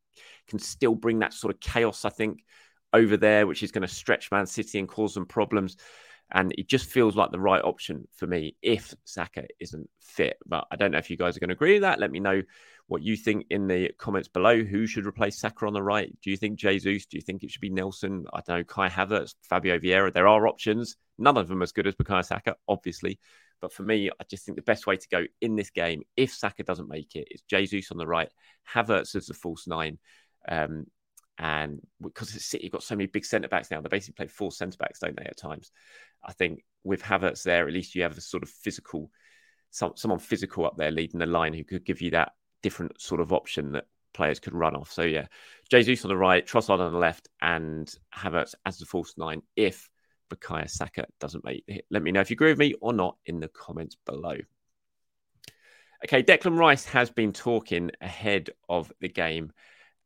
can 0.46 0.58
still 0.58 0.94
bring 0.94 1.20
that 1.20 1.32
sort 1.32 1.54
of 1.54 1.60
chaos. 1.60 2.04
I 2.04 2.10
think 2.10 2.44
over 2.92 3.16
there, 3.16 3.46
which 3.46 3.62
is 3.62 3.72
going 3.72 3.86
to 3.86 3.88
stretch 3.88 4.30
Man 4.30 4.46
City 4.46 4.78
and 4.78 4.88
cause 4.88 5.14
them 5.14 5.26
problems. 5.26 5.76
And 6.32 6.52
it 6.58 6.68
just 6.68 6.86
feels 6.86 7.14
like 7.14 7.30
the 7.30 7.38
right 7.38 7.62
option 7.62 8.08
for 8.16 8.26
me 8.26 8.56
if 8.60 8.94
Saka 9.04 9.46
isn't 9.60 9.88
fit. 10.00 10.36
But 10.44 10.66
I 10.70 10.76
don't 10.76 10.90
know 10.90 10.98
if 10.98 11.08
you 11.08 11.16
guys 11.16 11.36
are 11.36 11.40
going 11.40 11.50
to 11.50 11.54
agree 11.54 11.74
with 11.74 11.82
that. 11.82 12.00
Let 12.00 12.10
me 12.10 12.18
know 12.18 12.42
what 12.88 13.02
you 13.02 13.16
think 13.16 13.46
in 13.50 13.68
the 13.68 13.92
comments 13.96 14.28
below. 14.28 14.62
Who 14.62 14.86
should 14.86 15.06
replace 15.06 15.38
Saka 15.38 15.66
on 15.66 15.72
the 15.72 15.82
right? 15.82 16.12
Do 16.22 16.30
you 16.30 16.36
think 16.36 16.58
Jesus? 16.58 17.06
Do 17.06 17.16
you 17.16 17.20
think 17.20 17.44
it 17.44 17.50
should 17.50 17.60
be 17.60 17.70
Nelson? 17.70 18.26
I 18.32 18.40
don't 18.46 18.58
know, 18.58 18.64
Kai 18.64 18.88
Havertz, 18.88 19.34
Fabio 19.42 19.78
Vieira. 19.78 20.12
There 20.12 20.26
are 20.26 20.48
options. 20.48 20.96
None 21.16 21.36
of 21.36 21.46
them 21.48 21.62
as 21.62 21.72
good 21.72 21.86
as 21.86 21.94
Bukayo 21.94 22.24
Saka, 22.24 22.56
obviously. 22.68 23.18
But 23.60 23.72
for 23.72 23.84
me, 23.84 24.10
I 24.10 24.24
just 24.28 24.44
think 24.44 24.56
the 24.56 24.62
best 24.62 24.86
way 24.86 24.96
to 24.96 25.08
go 25.08 25.24
in 25.40 25.56
this 25.56 25.70
game, 25.70 26.02
if 26.16 26.34
Saka 26.34 26.62
doesn't 26.62 26.88
make 26.88 27.14
it, 27.14 27.28
is 27.30 27.42
Jesus 27.42 27.90
on 27.90 27.98
the 27.98 28.06
right, 28.06 28.28
Havertz 28.74 29.14
as 29.14 29.26
the 29.26 29.34
false 29.34 29.66
nine. 29.66 29.98
Um, 30.48 30.86
and 31.38 31.80
because 32.00 32.30
City 32.44 32.66
have 32.66 32.72
got 32.72 32.82
so 32.82 32.96
many 32.96 33.06
big 33.06 33.24
centre 33.24 33.48
backs 33.48 33.70
now, 33.70 33.80
they 33.80 33.88
basically 33.88 34.24
play 34.24 34.26
four 34.26 34.52
centre 34.52 34.78
backs, 34.78 35.00
don't 35.00 35.16
they, 35.16 35.24
at 35.24 35.36
times? 35.36 35.70
I 36.26 36.32
think 36.32 36.64
with 36.84 37.02
Havertz 37.02 37.42
there, 37.42 37.66
at 37.66 37.72
least 37.72 37.94
you 37.94 38.02
have 38.02 38.18
a 38.18 38.20
sort 38.20 38.42
of 38.42 38.48
physical, 38.48 39.10
some, 39.70 39.92
someone 39.96 40.18
physical 40.18 40.66
up 40.66 40.76
there 40.76 40.90
leading 40.90 41.20
the 41.20 41.26
line 41.26 41.52
who 41.52 41.64
could 41.64 41.84
give 41.84 42.00
you 42.00 42.10
that 42.10 42.32
different 42.62 43.00
sort 43.00 43.20
of 43.20 43.32
option 43.32 43.72
that 43.72 43.86
players 44.12 44.40
could 44.40 44.54
run 44.54 44.74
off. 44.74 44.92
So 44.92 45.02
yeah, 45.02 45.26
Jesus 45.70 46.04
on 46.04 46.08
the 46.08 46.16
right, 46.16 46.46
Trossard 46.46 46.80
on 46.80 46.92
the 46.92 46.98
left, 46.98 47.28
and 47.40 47.92
Havertz 48.14 48.54
as 48.64 48.78
the 48.78 48.86
false 48.86 49.14
nine 49.16 49.42
if 49.54 49.88
Bukayo 50.30 50.68
Saka 50.68 51.06
doesn't 51.20 51.44
make 51.44 51.64
it. 51.68 51.84
Let 51.90 52.02
me 52.02 52.12
know 52.12 52.20
if 52.20 52.30
you 52.30 52.34
agree 52.34 52.50
with 52.50 52.58
me 52.58 52.74
or 52.80 52.92
not 52.92 53.16
in 53.26 53.40
the 53.40 53.48
comments 53.48 53.96
below. 54.06 54.36
Okay, 56.04 56.22
Declan 56.22 56.58
Rice 56.58 56.84
has 56.86 57.10
been 57.10 57.32
talking 57.32 57.90
ahead 58.00 58.50
of 58.68 58.92
the 59.00 59.08
game 59.08 59.52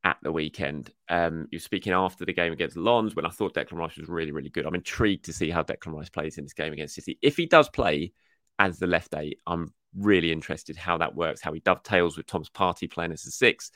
at 0.05 0.17
the 0.23 0.33
weekend. 0.33 0.91
Um, 1.09 1.47
you're 1.51 1.61
speaking 1.61 1.93
after 1.93 2.25
the 2.25 2.33
game 2.33 2.53
against 2.53 2.77
Lens 2.77 3.15
when 3.15 3.27
I 3.27 3.31
thought 3.31 3.55
Declan 3.55 3.79
Rice 3.79 3.97
was 3.97 4.09
really, 4.09 4.33
really 4.33 4.49
good. 4.49 4.67
I'm 4.67 4.75
intrigued 4.75 5.27
to 5.27 5.33
see 5.33 5.51
how 5.51 5.63
Declan 5.63 5.95
Rice 5.95 6.09
plays 6.09 6.39
in 6.39 6.45
this 6.45 6.55
game 6.55 6.73
against 6.73 6.95
City. 6.95 7.19
If 7.23 7.37
he 7.37 7.47
does 7.47 7.69
play 7.69 8.13
as 8.59 8.79
the 8.79 8.87
left 8.87 9.15
eight, 9.15 9.39
I'm 9.47 9.75
really 9.97 10.33
interested 10.33 10.77
how 10.77 10.99
that 10.99 11.15
works, 11.15 11.43
how 11.43 11.53
he 11.53 11.61
dovetails 11.61 12.17
with 12.17 12.27
Thomas 12.27 12.49
Partey 12.49 12.91
playing 12.91 13.13
as 13.13 13.27
a 13.27 13.31
six. 13.31 13.71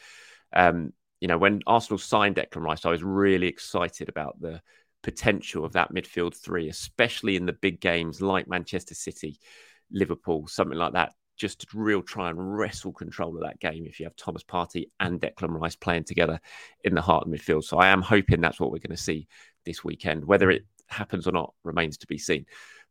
Um, 0.54 0.92
you 1.20 1.28
know, 1.28 1.38
when 1.38 1.60
Arsenal 1.66 1.98
signed 1.98 2.36
Declan 2.36 2.62
Rice, 2.62 2.84
I 2.84 2.90
was 2.90 3.02
really 3.02 3.46
excited 3.46 4.08
about 4.08 4.40
the 4.40 4.60
potential 5.02 5.64
of 5.64 5.72
that 5.72 5.92
midfield 5.92 6.34
three, 6.34 6.68
especially 6.68 7.36
in 7.36 7.46
the 7.46 7.52
big 7.52 7.80
games 7.80 8.22
like 8.22 8.48
Manchester 8.48 8.94
City, 8.94 9.38
Liverpool, 9.90 10.46
something 10.46 10.78
like 10.78 10.94
that. 10.94 11.12
Just 11.36 11.60
to 11.60 11.66
real 11.74 12.02
try 12.02 12.30
and 12.30 12.56
wrestle 12.58 12.92
control 12.92 13.34
of 13.34 13.42
that 13.42 13.60
game 13.60 13.86
if 13.86 13.98
you 13.98 14.06
have 14.06 14.16
Thomas 14.16 14.44
Partey 14.44 14.90
and 15.00 15.20
Declan 15.20 15.58
Rice 15.60 15.76
playing 15.76 16.04
together 16.04 16.40
in 16.84 16.94
the 16.94 17.02
heart 17.02 17.26
of 17.26 17.32
midfield. 17.32 17.64
So 17.64 17.78
I 17.78 17.88
am 17.88 18.02
hoping 18.02 18.40
that's 18.40 18.60
what 18.60 18.70
we're 18.70 18.78
going 18.78 18.96
to 18.96 19.02
see 19.02 19.26
this 19.64 19.82
weekend. 19.82 20.24
Whether 20.24 20.50
it 20.50 20.64
happens 20.88 21.26
or 21.26 21.32
not 21.32 21.52
remains 21.64 21.98
to 21.98 22.06
be 22.06 22.18
seen. 22.18 22.46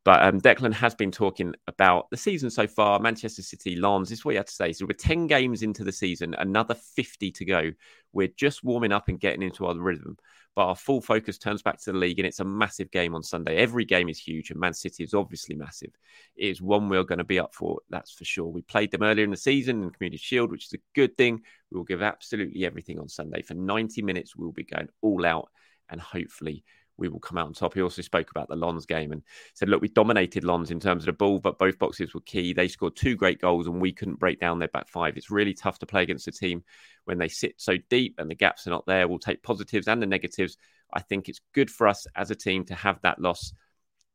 But 0.05 0.24
um, 0.24 0.41
Declan 0.41 0.74
has 0.74 0.93
been 0.93 1.12
talking 1.12 1.53
about 1.67 2.10
the 2.10 2.17
season 2.17 2.50
so 2.50 2.67
far. 2.67 3.00
Manchester 3.00 3.41
City, 3.41 3.77
Lens, 3.77 4.10
this 4.10 4.19
is 4.19 4.25
what 4.25 4.31
you 4.31 4.38
have 4.38 4.48
to 4.48 4.53
say. 4.53 4.74
So 4.74 4.86
we're 4.86 4.93
10 4.93 5.27
games 5.27 5.63
into 5.63 5.86
the 5.86 5.93
season, 5.93 6.36
another 6.38 6.74
50 6.74 7.31
to 7.31 7.45
go. 7.45 7.72
We're 8.12 8.33
just 8.36 8.63
warming 8.63 8.91
up 8.91 9.07
and 9.07 9.19
getting 9.19 9.41
into 9.41 9.65
our 9.65 9.75
rhythm. 9.75 10.17
But 10.55 10.67
our 10.67 10.75
full 10.75 11.01
focus 11.01 11.38
turns 11.38 11.63
back 11.63 11.79
to 11.81 11.91
the 11.91 11.98
league, 11.98 12.19
and 12.19 12.27
it's 12.27 12.39
a 12.39 12.45
massive 12.45 12.91
game 12.91 13.15
on 13.15 13.24
Sunday. 13.24 13.55
Every 13.55 13.86
game 13.86 14.07
is 14.07 14.19
huge, 14.19 14.51
and 14.51 14.60
Man 14.60 14.74
City 14.74 15.03
is 15.03 15.15
obviously 15.15 15.55
massive. 15.55 15.91
It 16.36 16.48
is 16.48 16.62
one 16.62 16.89
we're 16.89 17.03
going 17.03 17.17
to 17.17 17.24
be 17.24 17.39
up 17.39 17.55
for, 17.55 17.79
that's 17.89 18.12
for 18.12 18.24
sure. 18.24 18.45
We 18.45 18.62
played 18.62 18.91
them 18.91 19.01
earlier 19.01 19.25
in 19.25 19.31
the 19.31 19.38
season 19.38 19.81
in 19.81 19.89
Community 19.89 20.17
Shield, 20.17 20.51
which 20.51 20.67
is 20.67 20.74
a 20.74 20.83
good 20.93 21.17
thing. 21.17 21.41
We 21.72 21.77
will 21.77 21.86
give 21.86 22.03
absolutely 22.03 22.65
everything 22.65 23.00
on 23.00 23.10
Sunday. 23.10 23.41
For 23.41 23.55
90 23.55 24.03
minutes, 24.03 24.36
we'll 24.36 24.51
be 24.51 24.63
going 24.63 24.89
all 25.01 25.25
out, 25.25 25.50
and 25.89 26.00
hopefully, 26.00 26.63
we 26.97 27.07
will 27.07 27.19
come 27.19 27.38
out 27.38 27.47
on 27.47 27.53
top. 27.53 27.73
He 27.73 27.81
also 27.81 28.01
spoke 28.01 28.29
about 28.31 28.50
the 28.50 28.55
Lens 28.55 28.85
game 28.85 29.12
and 29.12 29.23
said, 29.53 29.69
look, 29.69 29.81
we 29.81 29.89
dominated 29.89 30.43
Lens 30.43 30.71
in 30.71 30.79
terms 30.79 31.03
of 31.03 31.07
the 31.07 31.13
ball, 31.13 31.39
but 31.39 31.57
both 31.57 31.79
boxes 31.79 32.13
were 32.13 32.21
key. 32.21 32.53
They 32.53 32.67
scored 32.67 32.95
two 32.95 33.15
great 33.15 33.41
goals 33.41 33.67
and 33.67 33.81
we 33.81 33.91
couldn't 33.91 34.19
break 34.19 34.39
down 34.39 34.59
their 34.59 34.67
back 34.67 34.88
five. 34.88 35.17
It's 35.17 35.31
really 35.31 35.53
tough 35.53 35.79
to 35.79 35.85
play 35.85 36.03
against 36.03 36.27
a 36.27 36.31
team 36.31 36.63
when 37.05 37.17
they 37.17 37.27
sit 37.27 37.55
so 37.57 37.77
deep 37.89 38.15
and 38.19 38.29
the 38.29 38.35
gaps 38.35 38.67
are 38.67 38.71
not 38.71 38.85
there. 38.85 39.07
We'll 39.07 39.19
take 39.19 39.43
positives 39.43 39.88
and 39.88 40.01
the 40.01 40.05
negatives. 40.07 40.57
I 40.93 41.01
think 41.01 41.29
it's 41.29 41.41
good 41.53 41.71
for 41.71 41.88
us 41.88 42.05
as 42.15 42.31
a 42.31 42.35
team 42.35 42.65
to 42.65 42.75
have 42.75 43.01
that 43.01 43.19
loss 43.19 43.53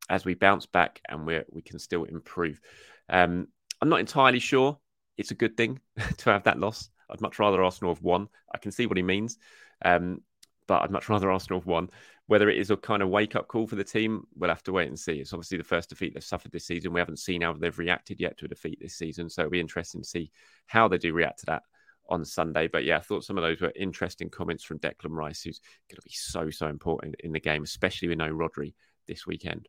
as 0.08 0.24
we 0.24 0.34
bounce 0.34 0.66
back 0.66 1.00
and 1.08 1.26
we 1.26 1.40
we 1.50 1.62
can 1.62 1.78
still 1.78 2.04
improve. 2.04 2.60
Um, 3.08 3.48
I'm 3.80 3.88
not 3.88 4.00
entirely 4.00 4.38
sure 4.38 4.78
it's 5.16 5.32
a 5.32 5.34
good 5.34 5.56
thing 5.56 5.80
to 6.18 6.30
have 6.30 6.44
that 6.44 6.58
loss. 6.58 6.88
I'd 7.10 7.20
much 7.20 7.38
rather 7.38 7.62
Arsenal 7.62 7.94
have 7.94 8.02
won. 8.02 8.28
I 8.54 8.58
can 8.58 8.70
see 8.70 8.86
what 8.86 8.96
he 8.96 9.02
means. 9.02 9.38
Um, 9.84 10.22
but 10.66 10.82
I'd 10.82 10.90
much 10.90 11.08
rather 11.08 11.30
Arsenal 11.30 11.60
have 11.60 11.66
won. 11.66 11.90
Whether 12.28 12.48
it 12.48 12.58
is 12.58 12.70
a 12.70 12.76
kind 12.76 13.02
of 13.02 13.08
wake 13.08 13.36
up 13.36 13.48
call 13.48 13.66
for 13.66 13.76
the 13.76 13.82
team, 13.82 14.24
we'll 14.36 14.50
have 14.50 14.62
to 14.64 14.72
wait 14.72 14.88
and 14.88 14.98
see. 14.98 15.14
It's 15.14 15.32
obviously 15.32 15.58
the 15.58 15.64
first 15.64 15.88
defeat 15.88 16.14
they've 16.14 16.22
suffered 16.22 16.52
this 16.52 16.66
season. 16.66 16.92
We 16.92 17.00
haven't 17.00 17.18
seen 17.18 17.40
how 17.40 17.54
they've 17.54 17.78
reacted 17.78 18.20
yet 18.20 18.38
to 18.38 18.44
a 18.44 18.48
defeat 18.48 18.78
this 18.80 18.96
season. 18.96 19.28
So 19.28 19.42
it'll 19.42 19.50
be 19.50 19.60
interesting 19.60 20.02
to 20.02 20.08
see 20.08 20.30
how 20.66 20.88
they 20.88 20.98
do 20.98 21.12
react 21.12 21.40
to 21.40 21.46
that 21.46 21.62
on 22.08 22.24
Sunday. 22.24 22.68
But 22.68 22.84
yeah, 22.84 22.98
I 22.98 23.00
thought 23.00 23.24
some 23.24 23.38
of 23.38 23.42
those 23.42 23.60
were 23.60 23.72
interesting 23.74 24.30
comments 24.30 24.62
from 24.62 24.78
Declan 24.78 25.16
Rice, 25.16 25.42
who's 25.42 25.60
going 25.90 25.96
to 25.96 26.02
be 26.04 26.12
so, 26.12 26.50
so 26.50 26.68
important 26.68 27.16
in 27.20 27.32
the 27.32 27.40
game, 27.40 27.62
especially 27.62 28.08
with 28.08 28.18
no 28.18 28.30
Rodri 28.30 28.74
this 29.06 29.26
weekend. 29.26 29.68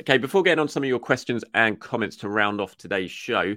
Okay, 0.00 0.18
before 0.18 0.42
getting 0.42 0.58
on 0.58 0.66
some 0.66 0.82
of 0.82 0.88
your 0.88 0.98
questions 0.98 1.44
and 1.54 1.78
comments 1.78 2.16
to 2.16 2.28
round 2.28 2.60
off 2.60 2.76
today's 2.76 3.12
show, 3.12 3.54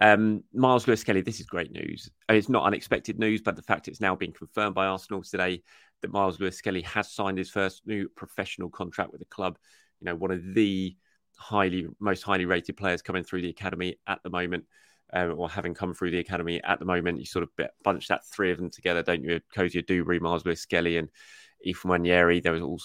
um, 0.00 0.44
Myles 0.54 0.86
Lewis 0.86 1.00
Skelly, 1.00 1.20
this 1.20 1.40
is 1.40 1.46
great 1.46 1.72
news. 1.72 2.08
Uh, 2.30 2.34
it's 2.34 2.48
not 2.48 2.62
unexpected 2.62 3.18
news, 3.18 3.42
but 3.42 3.56
the 3.56 3.62
fact 3.62 3.88
it's 3.88 4.00
now 4.00 4.14
been 4.14 4.30
confirmed 4.30 4.76
by 4.76 4.86
Arsenal 4.86 5.20
today 5.20 5.64
that 6.02 6.12
Myles 6.12 6.38
Lewis 6.38 6.56
Skelly 6.56 6.82
has 6.82 7.10
signed 7.10 7.38
his 7.38 7.50
first 7.50 7.84
new 7.86 8.08
professional 8.08 8.70
contract 8.70 9.10
with 9.10 9.18
the 9.18 9.24
club. 9.24 9.58
You 10.00 10.04
know, 10.04 10.14
one 10.14 10.30
of 10.30 10.54
the 10.54 10.96
highly, 11.36 11.88
most 11.98 12.22
highly 12.22 12.46
rated 12.46 12.76
players 12.76 13.02
coming 13.02 13.24
through 13.24 13.42
the 13.42 13.50
academy 13.50 13.96
at 14.06 14.22
the 14.22 14.30
moment. 14.30 14.66
Uh, 15.12 15.26
or 15.26 15.50
having 15.50 15.74
come 15.74 15.92
through 15.92 16.12
the 16.12 16.20
academy 16.20 16.62
at 16.62 16.78
the 16.78 16.84
moment, 16.84 17.18
you 17.18 17.26
sort 17.26 17.42
of 17.42 17.68
bunch 17.82 18.06
that 18.06 18.24
three 18.26 18.52
of 18.52 18.58
them 18.58 18.70
together, 18.70 19.02
don't 19.02 19.24
you? 19.24 19.40
Cozier-Duberry, 19.52 20.20
Myles 20.20 20.46
Lewis 20.46 20.60
Skelly, 20.60 20.98
and 20.98 21.08
Ethan 21.64 21.90
Nwaneri. 21.90 22.40
There 22.40 22.52
was 22.52 22.62
all 22.62 22.80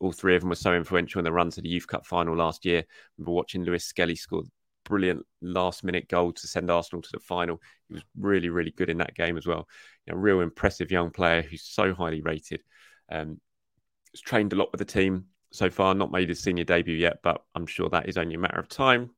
all 0.00 0.12
three 0.12 0.34
of 0.34 0.40
them 0.40 0.48
were 0.48 0.56
so 0.56 0.74
influential 0.74 1.18
in 1.18 1.24
the 1.24 1.32
run 1.32 1.50
to 1.50 1.60
the 1.60 1.68
Youth 1.68 1.86
Cup 1.86 2.06
final 2.06 2.34
last 2.34 2.64
year. 2.64 2.80
I 2.80 2.84
remember 3.18 3.32
watching 3.32 3.64
Lewis 3.64 3.84
Skelly 3.84 4.16
score 4.16 4.42
brilliant 4.84 5.24
last 5.42 5.84
minute 5.84 6.08
goal 6.08 6.32
to 6.32 6.46
send 6.48 6.70
Arsenal 6.70 7.02
to 7.02 7.10
the 7.12 7.20
final. 7.20 7.60
He 7.88 7.94
was 7.94 8.02
really, 8.18 8.48
really 8.48 8.72
good 8.72 8.88
in 8.88 8.98
that 8.98 9.14
game 9.14 9.36
as 9.36 9.46
well. 9.46 9.68
You 10.06 10.14
know, 10.14 10.18
real 10.18 10.40
impressive 10.40 10.90
young 10.90 11.10
player 11.10 11.42
who's 11.42 11.62
so 11.62 11.94
highly 11.94 12.22
rated. 12.22 12.62
Um, 13.10 13.40
has 14.12 14.20
trained 14.20 14.52
a 14.52 14.56
lot 14.56 14.72
with 14.72 14.80
the 14.80 14.84
team 14.84 15.26
so 15.52 15.70
far, 15.70 15.94
not 15.94 16.12
made 16.12 16.28
his 16.28 16.42
senior 16.42 16.64
debut 16.64 16.96
yet, 16.96 17.18
but 17.22 17.42
I'm 17.54 17.66
sure 17.66 17.88
that 17.90 18.08
is 18.08 18.16
only 18.16 18.34
a 18.34 18.38
matter 18.38 18.58
of 18.58 18.68
time. 18.68 19.10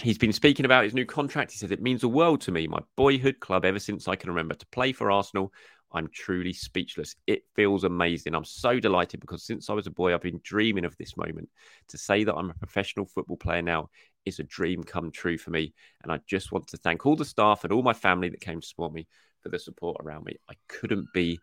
He's 0.00 0.18
been 0.18 0.32
speaking 0.32 0.64
about 0.66 0.84
his 0.84 0.94
new 0.94 1.06
contract. 1.06 1.52
He 1.52 1.58
says, 1.58 1.70
It 1.70 1.82
means 1.82 2.02
the 2.02 2.08
world 2.08 2.40
to 2.42 2.52
me, 2.52 2.66
my 2.66 2.80
boyhood 2.96 3.40
club, 3.40 3.64
ever 3.64 3.78
since 3.78 4.08
I 4.08 4.16
can 4.16 4.30
remember, 4.30 4.54
to 4.54 4.66
play 4.66 4.92
for 4.92 5.10
Arsenal 5.10 5.52
I'm 5.92 6.08
truly 6.12 6.52
speechless. 6.52 7.16
It 7.26 7.42
feels 7.54 7.84
amazing. 7.84 8.34
I'm 8.34 8.44
so 8.44 8.80
delighted 8.80 9.20
because 9.20 9.44
since 9.44 9.70
I 9.70 9.72
was 9.72 9.86
a 9.86 9.90
boy, 9.90 10.12
I've 10.12 10.20
been 10.20 10.40
dreaming 10.42 10.84
of 10.84 10.96
this 10.96 11.16
moment. 11.16 11.48
To 11.88 11.98
say 11.98 12.24
that 12.24 12.34
I'm 12.34 12.50
a 12.50 12.54
professional 12.54 13.06
football 13.06 13.36
player 13.36 13.62
now 13.62 13.88
is 14.24 14.38
a 14.38 14.44
dream 14.44 14.82
come 14.82 15.10
true 15.10 15.38
for 15.38 15.50
me. 15.50 15.72
And 16.02 16.12
I 16.12 16.20
just 16.26 16.52
want 16.52 16.66
to 16.68 16.76
thank 16.76 17.06
all 17.06 17.16
the 17.16 17.24
staff 17.24 17.64
and 17.64 17.72
all 17.72 17.82
my 17.82 17.92
family 17.92 18.28
that 18.28 18.40
came 18.40 18.60
to 18.60 18.66
support 18.66 18.92
me 18.92 19.06
for 19.42 19.48
the 19.48 19.58
support 19.58 19.98
around 20.00 20.24
me. 20.24 20.36
I 20.50 20.54
couldn't 20.68 21.06
be 21.14 21.38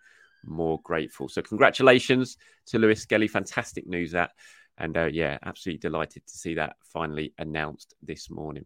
more 0.45 0.79
grateful. 0.83 1.29
So, 1.29 1.41
congratulations 1.41 2.37
to 2.67 2.79
Lewis 2.79 3.01
Skelly. 3.01 3.27
Fantastic 3.27 3.87
news 3.87 4.11
that. 4.11 4.31
And 4.77 4.97
uh, 4.97 5.05
yeah, 5.05 5.37
absolutely 5.45 5.79
delighted 5.79 6.25
to 6.27 6.33
see 6.37 6.55
that 6.55 6.75
finally 6.83 7.33
announced 7.37 7.93
this 8.01 8.29
morning. 8.29 8.65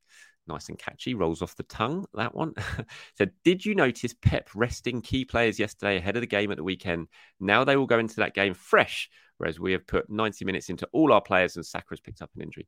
Nice 0.45 0.69
and 0.69 0.77
catchy, 0.77 1.15
rolls 1.15 1.41
off 1.41 1.55
the 1.55 1.63
tongue, 1.63 2.05
that 2.13 2.35
one. 2.35 2.53
so, 3.17 3.25
did 3.43 3.65
you 3.65 3.73
notice 3.73 4.13
Pep 4.21 4.51
resting 4.53 5.01
key 5.01 5.25
players 5.25 5.57
yesterday 5.57 5.97
ahead 5.97 6.15
of 6.15 6.21
the 6.21 6.27
game 6.27 6.51
at 6.51 6.57
the 6.57 6.63
weekend? 6.63 7.07
Now 7.39 7.63
they 7.63 7.75
will 7.75 7.87
go 7.87 7.97
into 7.97 8.17
that 8.17 8.35
game 8.35 8.53
fresh, 8.53 9.09
whereas 9.39 9.59
we 9.59 9.71
have 9.71 9.87
put 9.87 10.11
90 10.11 10.45
minutes 10.45 10.69
into 10.69 10.87
all 10.91 11.11
our 11.11 11.21
players 11.21 11.55
and 11.55 11.65
Saka 11.65 11.87
has 11.89 12.01
picked 12.01 12.21
up 12.21 12.29
an 12.35 12.43
injury. 12.43 12.67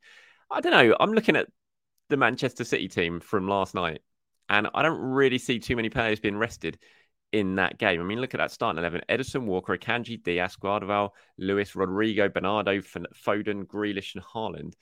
I 0.49 0.61
don't 0.61 0.71
know. 0.71 0.97
I'm 0.99 1.13
looking 1.13 1.35
at 1.35 1.45
the 2.09 2.17
Manchester 2.17 2.63
City 2.63 2.87
team 2.87 3.19
from 3.19 3.47
last 3.47 3.75
night 3.75 4.01
and 4.49 4.67
I 4.73 4.81
don't 4.81 4.99
really 4.99 5.37
see 5.37 5.59
too 5.59 5.75
many 5.75 5.89
players 5.89 6.19
being 6.19 6.37
rested. 6.37 6.77
in 7.31 7.55
that 7.57 7.77
game. 7.77 8.01
I 8.01 8.03
mean, 8.03 8.19
look 8.19 8.33
at 8.33 8.39
that 8.39 8.51
starting 8.51 8.79
11. 8.79 9.01
Ederson 9.07 9.45
Walker, 9.45 9.77
Akanji, 9.77 10.21
Dias, 10.23 10.55
Guardiola, 10.55 11.11
Lewis, 11.37 11.75
Rodrigo, 11.75 12.27
Bernardo, 12.27 12.79
Foden, 12.81 13.65
Grealish, 13.65 14.15
and 14.15 14.23
Haaland. 14.23 14.73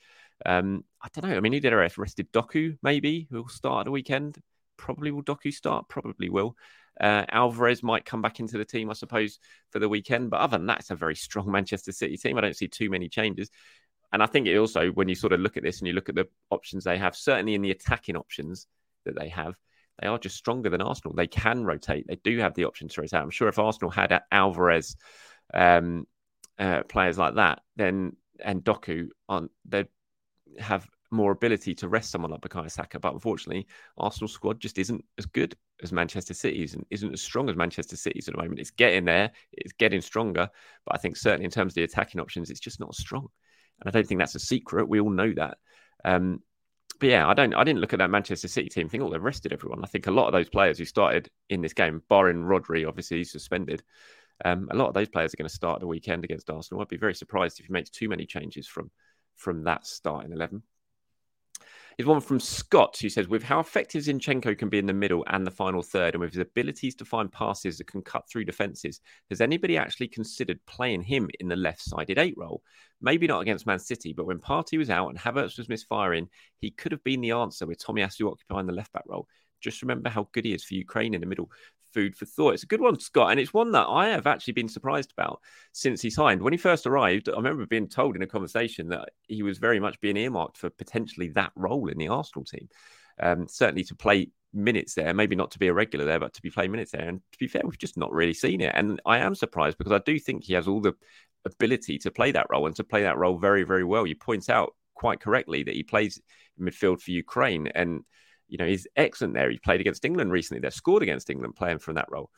Um, 0.46 0.84
I 1.02 1.08
don't 1.12 1.30
know. 1.30 1.36
I 1.36 1.40
mean, 1.40 1.52
he 1.52 1.60
did 1.60 1.74
rest, 1.74 1.98
rested 1.98 2.32
Doku, 2.32 2.78
maybe, 2.82 3.28
who'll 3.30 3.48
start 3.48 3.80
at 3.80 3.84
the 3.84 3.90
weekend. 3.90 4.38
Probably 4.78 5.10
will 5.10 5.22
Doku 5.22 5.52
start? 5.52 5.88
Probably 5.88 6.30
will. 6.30 6.56
Uh, 7.00 7.24
Alvarez 7.30 7.82
might 7.82 8.04
come 8.04 8.22
back 8.22 8.40
into 8.40 8.58
the 8.58 8.64
team, 8.64 8.90
I 8.90 8.94
suppose, 8.94 9.38
for 9.70 9.78
the 9.78 9.88
weekend. 9.88 10.30
But 10.30 10.40
other 10.40 10.56
than 10.56 10.66
that, 10.66 10.80
it's 10.80 10.90
a 10.90 10.96
very 10.96 11.16
strong 11.16 11.50
Manchester 11.52 11.92
City 11.92 12.16
team. 12.16 12.38
I 12.38 12.40
don't 12.40 12.56
see 12.56 12.68
too 12.68 12.88
many 12.88 13.08
changes. 13.08 13.50
And 14.12 14.22
I 14.22 14.26
think 14.26 14.46
it 14.46 14.56
also, 14.56 14.88
when 14.88 15.08
you 15.08 15.14
sort 15.14 15.34
of 15.34 15.40
look 15.40 15.58
at 15.58 15.62
this 15.62 15.80
and 15.80 15.86
you 15.86 15.92
look 15.92 16.08
at 16.08 16.14
the 16.14 16.26
options 16.50 16.84
they 16.84 16.96
have, 16.96 17.14
certainly 17.14 17.54
in 17.54 17.60
the 17.60 17.72
attacking 17.72 18.16
options 18.16 18.66
that 19.08 19.18
they 19.18 19.28
have, 19.28 19.54
they 20.00 20.06
are 20.06 20.18
just 20.18 20.36
stronger 20.36 20.70
than 20.70 20.80
Arsenal. 20.80 21.14
They 21.14 21.26
can 21.26 21.64
rotate. 21.64 22.06
They 22.06 22.18
do 22.22 22.38
have 22.38 22.54
the 22.54 22.64
option 22.64 22.88
to 22.88 23.00
rotate. 23.00 23.20
I'm 23.20 23.30
sure 23.30 23.48
if 23.48 23.58
Arsenal 23.58 23.90
had 23.90 24.18
Alvarez, 24.30 24.96
um, 25.52 26.06
uh, 26.58 26.82
players 26.84 27.18
like 27.18 27.34
that, 27.34 27.60
then 27.76 28.16
and 28.44 28.62
Doku 28.64 29.08
on 29.28 29.48
they'd 29.64 29.88
have 30.58 30.86
more 31.10 31.32
ability 31.32 31.74
to 31.74 31.88
rest 31.88 32.10
someone 32.10 32.30
like 32.30 32.40
Bukayo 32.40 32.70
Saka. 32.70 32.98
But 32.98 33.14
unfortunately, 33.14 33.66
Arsenal 33.96 34.28
squad 34.28 34.60
just 34.60 34.78
isn't 34.78 35.04
as 35.16 35.26
good 35.26 35.56
as 35.82 35.92
Manchester 35.92 36.34
City's 36.34 36.74
and 36.74 36.84
isn't 36.90 37.12
as 37.12 37.22
strong 37.22 37.48
as 37.48 37.56
Manchester 37.56 37.96
City's 37.96 38.28
at 38.28 38.34
the 38.34 38.42
moment. 38.42 38.60
It's 38.60 38.70
getting 38.70 39.04
there, 39.04 39.30
it's 39.52 39.72
getting 39.72 40.00
stronger, 40.00 40.48
but 40.84 40.94
I 40.94 40.98
think 40.98 41.16
certainly 41.16 41.46
in 41.46 41.50
terms 41.50 41.72
of 41.72 41.76
the 41.76 41.84
attacking 41.84 42.20
options, 42.20 42.50
it's 42.50 42.60
just 42.60 42.80
not 42.80 42.94
strong. 42.94 43.28
And 43.80 43.88
I 43.88 43.90
don't 43.90 44.06
think 44.06 44.20
that's 44.20 44.34
a 44.34 44.40
secret. 44.40 44.88
We 44.88 45.00
all 45.00 45.10
know 45.10 45.32
that. 45.36 45.58
Um, 46.04 46.42
but 46.98 47.08
yeah, 47.08 47.28
I 47.28 47.34
don't. 47.34 47.54
I 47.54 47.64
didn't 47.64 47.80
look 47.80 47.92
at 47.92 47.98
that 47.98 48.10
Manchester 48.10 48.48
City 48.48 48.68
team. 48.68 48.88
Think, 48.88 49.02
oh, 49.02 49.10
they've 49.10 49.22
rested 49.22 49.52
everyone. 49.52 49.84
I 49.84 49.86
think 49.86 50.06
a 50.06 50.10
lot 50.10 50.26
of 50.26 50.32
those 50.32 50.48
players 50.48 50.78
who 50.78 50.84
started 50.84 51.28
in 51.48 51.60
this 51.60 51.72
game, 51.72 52.02
barring 52.08 52.42
Rodri, 52.42 52.86
obviously 52.86 53.18
he's 53.18 53.32
suspended. 53.32 53.82
Um, 54.44 54.68
a 54.70 54.76
lot 54.76 54.88
of 54.88 54.94
those 54.94 55.08
players 55.08 55.34
are 55.34 55.36
going 55.36 55.48
to 55.48 55.54
start 55.54 55.80
the 55.80 55.86
weekend 55.86 56.24
against 56.24 56.50
Arsenal. 56.50 56.80
I'd 56.80 56.88
be 56.88 56.96
very 56.96 57.14
surprised 57.14 57.58
if 57.58 57.66
he 57.66 57.72
makes 57.72 57.90
too 57.90 58.08
many 58.08 58.26
changes 58.26 58.66
from 58.66 58.90
from 59.36 59.64
that 59.64 59.86
starting 59.86 60.32
eleven 60.32 60.62
is 61.98 62.06
one 62.06 62.20
from 62.20 62.38
Scott 62.38 62.96
who 63.02 63.08
says, 63.08 63.26
with 63.26 63.42
how 63.42 63.58
effective 63.58 64.04
Zinchenko 64.04 64.56
can 64.56 64.68
be 64.68 64.78
in 64.78 64.86
the 64.86 64.92
middle 64.92 65.24
and 65.26 65.44
the 65.44 65.50
final 65.50 65.82
third, 65.82 66.14
and 66.14 66.20
with 66.20 66.32
his 66.32 66.40
abilities 66.40 66.94
to 66.94 67.04
find 67.04 67.30
passes 67.30 67.76
that 67.78 67.88
can 67.88 68.02
cut 68.02 68.22
through 68.30 68.44
defences, 68.44 69.00
has 69.30 69.40
anybody 69.40 69.76
actually 69.76 70.06
considered 70.06 70.64
playing 70.64 71.02
him 71.02 71.28
in 71.40 71.48
the 71.48 71.56
left 71.56 71.82
sided 71.82 72.16
eight 72.16 72.34
role? 72.36 72.62
Maybe 73.00 73.26
not 73.26 73.40
against 73.40 73.66
Man 73.66 73.80
City, 73.80 74.12
but 74.12 74.26
when 74.26 74.38
Partey 74.38 74.78
was 74.78 74.90
out 74.90 75.08
and 75.08 75.18
Havertz 75.18 75.58
was 75.58 75.68
misfiring, 75.68 76.28
he 76.60 76.70
could 76.70 76.92
have 76.92 77.02
been 77.02 77.20
the 77.20 77.32
answer 77.32 77.66
with 77.66 77.84
Tomiyasu 77.84 78.30
occupying 78.30 78.66
the 78.66 78.72
left 78.72 78.92
back 78.92 79.04
role. 79.06 79.26
Just 79.60 79.82
remember 79.82 80.10
how 80.10 80.28
good 80.32 80.44
he 80.44 80.54
is 80.54 80.64
for 80.64 80.74
Ukraine 80.74 81.14
in 81.14 81.20
the 81.20 81.26
middle 81.26 81.50
food 81.92 82.14
for 82.14 82.26
thought. 82.26 82.54
It's 82.54 82.62
a 82.62 82.66
good 82.66 82.80
one, 82.80 82.98
Scott, 83.00 83.30
and 83.30 83.40
it's 83.40 83.54
one 83.54 83.72
that 83.72 83.86
I 83.88 84.08
have 84.08 84.26
actually 84.26 84.52
been 84.52 84.68
surprised 84.68 85.12
about 85.12 85.40
since 85.72 86.02
he 86.02 86.10
signed. 86.10 86.42
When 86.42 86.52
he 86.52 86.58
first 86.58 86.86
arrived, 86.86 87.28
I 87.28 87.36
remember 87.36 87.66
being 87.66 87.88
told 87.88 88.16
in 88.16 88.22
a 88.22 88.26
conversation 88.26 88.88
that 88.88 89.10
he 89.26 89.42
was 89.42 89.58
very 89.58 89.80
much 89.80 90.00
being 90.00 90.16
earmarked 90.16 90.58
for 90.58 90.70
potentially 90.70 91.28
that 91.30 91.52
role 91.56 91.88
in 91.88 91.98
the 91.98 92.08
Arsenal 92.08 92.44
team. 92.44 92.68
Um, 93.20 93.48
certainly 93.48 93.84
to 93.84 93.96
play 93.96 94.30
minutes 94.52 94.94
there, 94.94 95.12
maybe 95.12 95.34
not 95.34 95.50
to 95.52 95.58
be 95.58 95.66
a 95.66 95.74
regular 95.74 96.04
there, 96.04 96.20
but 96.20 96.34
to 96.34 96.42
be 96.42 96.50
playing 96.50 96.70
minutes 96.70 96.92
there. 96.92 97.08
And 97.08 97.20
to 97.32 97.38
be 97.38 97.48
fair, 97.48 97.62
we've 97.64 97.78
just 97.78 97.96
not 97.96 98.12
really 98.12 98.34
seen 98.34 98.60
it. 98.60 98.72
And 98.74 99.00
I 99.04 99.18
am 99.18 99.34
surprised 99.34 99.78
because 99.78 99.92
I 99.92 99.98
do 99.98 100.18
think 100.18 100.44
he 100.44 100.54
has 100.54 100.68
all 100.68 100.80
the 100.80 100.94
ability 101.44 101.98
to 101.98 102.10
play 102.10 102.32
that 102.32 102.46
role 102.50 102.66
and 102.66 102.76
to 102.76 102.84
play 102.84 103.02
that 103.02 103.18
role 103.18 103.38
very, 103.38 103.64
very 103.64 103.84
well. 103.84 104.06
You 104.06 104.16
point 104.16 104.48
out 104.48 104.74
quite 104.94 105.20
correctly 105.20 105.62
that 105.64 105.74
he 105.74 105.82
plays 105.82 106.20
midfield 106.60 107.00
for 107.00 107.10
Ukraine 107.10 107.68
and 107.74 108.04
you 108.48 108.58
know, 108.58 108.66
he's 108.66 108.86
excellent 108.96 109.34
there. 109.34 109.50
He 109.50 109.58
played 109.58 109.80
against 109.80 110.04
England 110.04 110.32
recently. 110.32 110.60
They've 110.60 110.72
scored 110.72 111.02
against 111.02 111.30
England 111.30 111.56
playing 111.56 111.78
from 111.78 111.94
that 111.94 112.10
role. 112.10 112.30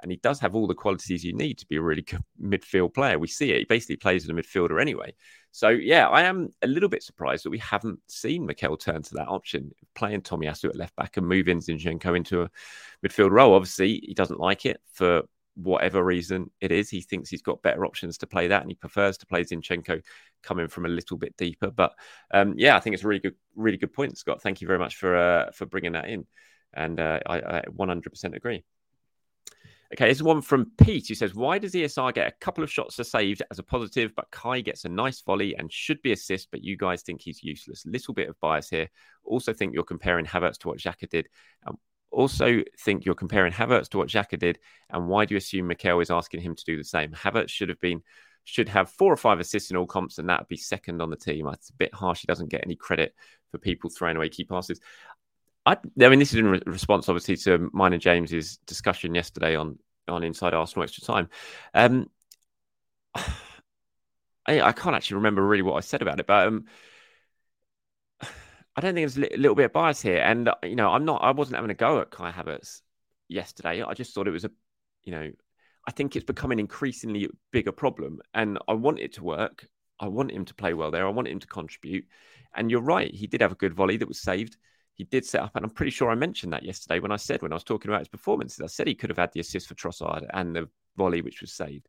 And 0.00 0.12
he 0.12 0.18
does 0.18 0.38
have 0.40 0.54
all 0.54 0.68
the 0.68 0.74
qualities 0.74 1.24
you 1.24 1.32
need 1.32 1.58
to 1.58 1.66
be 1.66 1.76
a 1.76 1.82
really 1.82 2.02
good 2.02 2.22
midfield 2.42 2.94
player. 2.94 3.18
We 3.18 3.26
see 3.26 3.50
it. 3.50 3.58
He 3.58 3.64
basically 3.64 3.96
plays 3.96 4.24
as 4.24 4.30
a 4.30 4.32
midfielder 4.32 4.80
anyway. 4.80 5.14
So, 5.50 5.68
yeah, 5.70 6.08
I 6.08 6.22
am 6.22 6.50
a 6.62 6.68
little 6.68 6.88
bit 6.88 7.02
surprised 7.02 7.44
that 7.44 7.50
we 7.50 7.58
haven't 7.58 7.98
seen 8.06 8.46
Mikel 8.46 8.76
turn 8.76 9.02
to 9.02 9.14
that 9.14 9.28
option, 9.28 9.72
playing 9.94 10.22
Tommy 10.22 10.46
Tomiyasu 10.46 10.68
at 10.68 10.76
left 10.76 10.94
back 10.94 11.16
and 11.16 11.26
moving 11.26 11.58
Zinchenko 11.58 12.16
into 12.16 12.42
a 12.42 12.50
midfield 13.04 13.30
role. 13.30 13.54
Obviously, 13.54 14.00
he 14.04 14.14
doesn't 14.14 14.40
like 14.40 14.66
it 14.66 14.80
for 14.92 15.22
whatever 15.58 16.02
reason 16.02 16.50
it 16.60 16.72
is. 16.72 16.88
He 16.88 17.00
thinks 17.00 17.28
he's 17.28 17.42
got 17.42 17.62
better 17.62 17.84
options 17.84 18.18
to 18.18 18.26
play 18.26 18.48
that, 18.48 18.62
and 18.62 18.70
he 18.70 18.74
prefers 18.74 19.18
to 19.18 19.26
play 19.26 19.44
Zinchenko 19.44 20.02
coming 20.42 20.68
from 20.68 20.86
a 20.86 20.88
little 20.88 21.16
bit 21.16 21.36
deeper. 21.36 21.70
But 21.70 21.92
um, 22.32 22.54
yeah, 22.56 22.76
I 22.76 22.80
think 22.80 22.94
it's 22.94 23.04
a 23.04 23.08
really 23.08 23.20
good, 23.20 23.34
really 23.56 23.76
good 23.76 23.92
point, 23.92 24.16
Scott. 24.18 24.42
Thank 24.42 24.60
you 24.60 24.66
very 24.66 24.78
much 24.78 24.96
for 24.96 25.16
uh, 25.16 25.50
for 25.52 25.66
bringing 25.66 25.92
that 25.92 26.08
in, 26.08 26.26
and 26.74 26.98
uh, 27.00 27.20
I, 27.26 27.38
I 27.38 27.62
100% 27.76 28.36
agree. 28.36 28.64
Okay, 29.94 30.06
this 30.06 30.18
is 30.18 30.22
one 30.22 30.42
from 30.42 30.72
Pete 30.76 31.08
who 31.08 31.14
says, 31.14 31.34
Why 31.34 31.58
does 31.58 31.72
ESR 31.72 32.12
get 32.12 32.28
a 32.28 32.44
couple 32.44 32.62
of 32.62 32.70
shots 32.70 33.00
are 33.00 33.04
saved 33.04 33.42
as 33.50 33.58
a 33.58 33.62
positive, 33.62 34.12
but 34.14 34.30
Kai 34.30 34.60
gets 34.60 34.84
a 34.84 34.88
nice 34.88 35.22
volley 35.22 35.56
and 35.56 35.72
should 35.72 36.02
be 36.02 36.12
assist, 36.12 36.48
but 36.50 36.62
you 36.62 36.76
guys 36.76 37.00
think 37.00 37.22
he's 37.22 37.42
useless? 37.42 37.86
Little 37.86 38.12
bit 38.12 38.28
of 38.28 38.38
bias 38.40 38.68
here. 38.68 38.90
Also 39.24 39.54
think 39.54 39.72
you're 39.72 39.84
comparing 39.84 40.26
Havertz 40.26 40.58
to 40.58 40.68
what 40.68 40.78
Xhaka 40.78 41.08
did. 41.08 41.28
Um, 41.66 41.78
also 42.10 42.62
think 42.80 43.04
you're 43.04 43.14
comparing 43.14 43.52
Havertz 43.52 43.88
to 43.90 43.98
what 43.98 44.08
Xhaka 44.08 44.38
did, 44.38 44.58
and 44.90 45.08
why 45.08 45.24
do 45.24 45.34
you 45.34 45.38
assume 45.38 45.66
Mikel 45.66 46.00
is 46.00 46.10
asking 46.10 46.40
him 46.40 46.54
to 46.54 46.64
do 46.64 46.76
the 46.76 46.84
same? 46.84 47.12
Havertz 47.12 47.50
should 47.50 47.68
have 47.68 47.80
been 47.80 48.02
should 48.44 48.68
have 48.70 48.90
four 48.90 49.12
or 49.12 49.16
five 49.16 49.40
assists 49.40 49.70
in 49.70 49.76
all 49.76 49.86
comps, 49.86 50.18
and 50.18 50.28
that 50.28 50.40
would 50.40 50.48
be 50.48 50.56
second 50.56 51.02
on 51.02 51.10
the 51.10 51.16
team. 51.16 51.46
It's 51.48 51.70
a 51.70 51.74
bit 51.74 51.92
harsh. 51.94 52.20
He 52.22 52.26
doesn't 52.26 52.48
get 52.48 52.64
any 52.64 52.76
credit 52.76 53.14
for 53.50 53.58
people 53.58 53.90
throwing 53.90 54.16
away 54.16 54.30
key 54.30 54.44
passes. 54.44 54.80
I, 55.66 55.76
I 56.00 56.08
mean, 56.08 56.18
this 56.18 56.32
is 56.32 56.38
in 56.38 56.46
re- 56.46 56.62
response, 56.64 57.08
obviously, 57.10 57.36
to 57.36 57.68
mine 57.74 57.92
and 57.92 58.00
James's 58.00 58.56
discussion 58.66 59.14
yesterday 59.14 59.54
on 59.54 59.78
on 60.08 60.22
Inside 60.22 60.54
Arsenal 60.54 60.84
Extra 60.84 61.04
Time. 61.04 61.28
Um, 61.74 62.08
I, 63.14 64.62
I, 64.62 64.72
can't 64.72 64.96
actually 64.96 65.16
remember 65.16 65.46
really 65.46 65.60
what 65.60 65.74
I 65.74 65.80
said 65.80 66.00
about 66.00 66.20
it, 66.20 66.26
but 66.26 66.46
um, 66.46 66.64
I 68.78 68.80
don't 68.80 68.94
think 68.94 69.12
there's 69.12 69.32
a 69.32 69.36
little 69.36 69.56
bit 69.56 69.64
of 69.64 69.72
bias 69.72 70.00
here. 70.00 70.18
And, 70.18 70.48
you 70.62 70.76
know, 70.76 70.90
I'm 70.90 71.04
not, 71.04 71.24
I 71.24 71.32
wasn't 71.32 71.56
having 71.56 71.72
a 71.72 71.74
go 71.74 72.00
at 72.00 72.12
Kai 72.12 72.30
Havertz 72.30 72.82
yesterday. 73.28 73.82
I 73.82 73.92
just 73.92 74.14
thought 74.14 74.28
it 74.28 74.30
was 74.30 74.44
a, 74.44 74.52
you 75.02 75.10
know, 75.10 75.32
I 75.88 75.90
think 75.90 76.14
it's 76.14 76.24
becoming 76.24 76.60
increasingly 76.60 77.28
bigger 77.50 77.72
problem. 77.72 78.20
And 78.34 78.56
I 78.68 78.74
want 78.74 79.00
it 79.00 79.14
to 79.14 79.24
work. 79.24 79.66
I 79.98 80.06
want 80.06 80.30
him 80.30 80.44
to 80.44 80.54
play 80.54 80.74
well 80.74 80.92
there. 80.92 81.08
I 81.08 81.10
want 81.10 81.26
him 81.26 81.40
to 81.40 81.46
contribute. 81.48 82.06
And 82.54 82.70
you're 82.70 82.80
right. 82.80 83.12
He 83.12 83.26
did 83.26 83.40
have 83.40 83.50
a 83.50 83.56
good 83.56 83.74
volley 83.74 83.96
that 83.96 84.06
was 84.06 84.20
saved. 84.20 84.56
He 84.94 85.02
did 85.02 85.26
set 85.26 85.42
up, 85.42 85.56
and 85.56 85.64
I'm 85.64 85.70
pretty 85.70 85.90
sure 85.90 86.08
I 86.08 86.14
mentioned 86.14 86.52
that 86.52 86.62
yesterday 86.62 87.00
when 87.00 87.10
I 87.10 87.16
said, 87.16 87.42
when 87.42 87.52
I 87.52 87.56
was 87.56 87.64
talking 87.64 87.90
about 87.90 88.02
his 88.02 88.08
performances, 88.08 88.60
I 88.60 88.66
said 88.66 88.86
he 88.86 88.94
could 88.94 89.10
have 89.10 89.18
had 89.18 89.32
the 89.32 89.40
assist 89.40 89.66
for 89.66 89.74
Trossard 89.74 90.24
and 90.32 90.54
the 90.54 90.68
volley, 90.96 91.20
which 91.20 91.40
was 91.40 91.52
saved. 91.52 91.88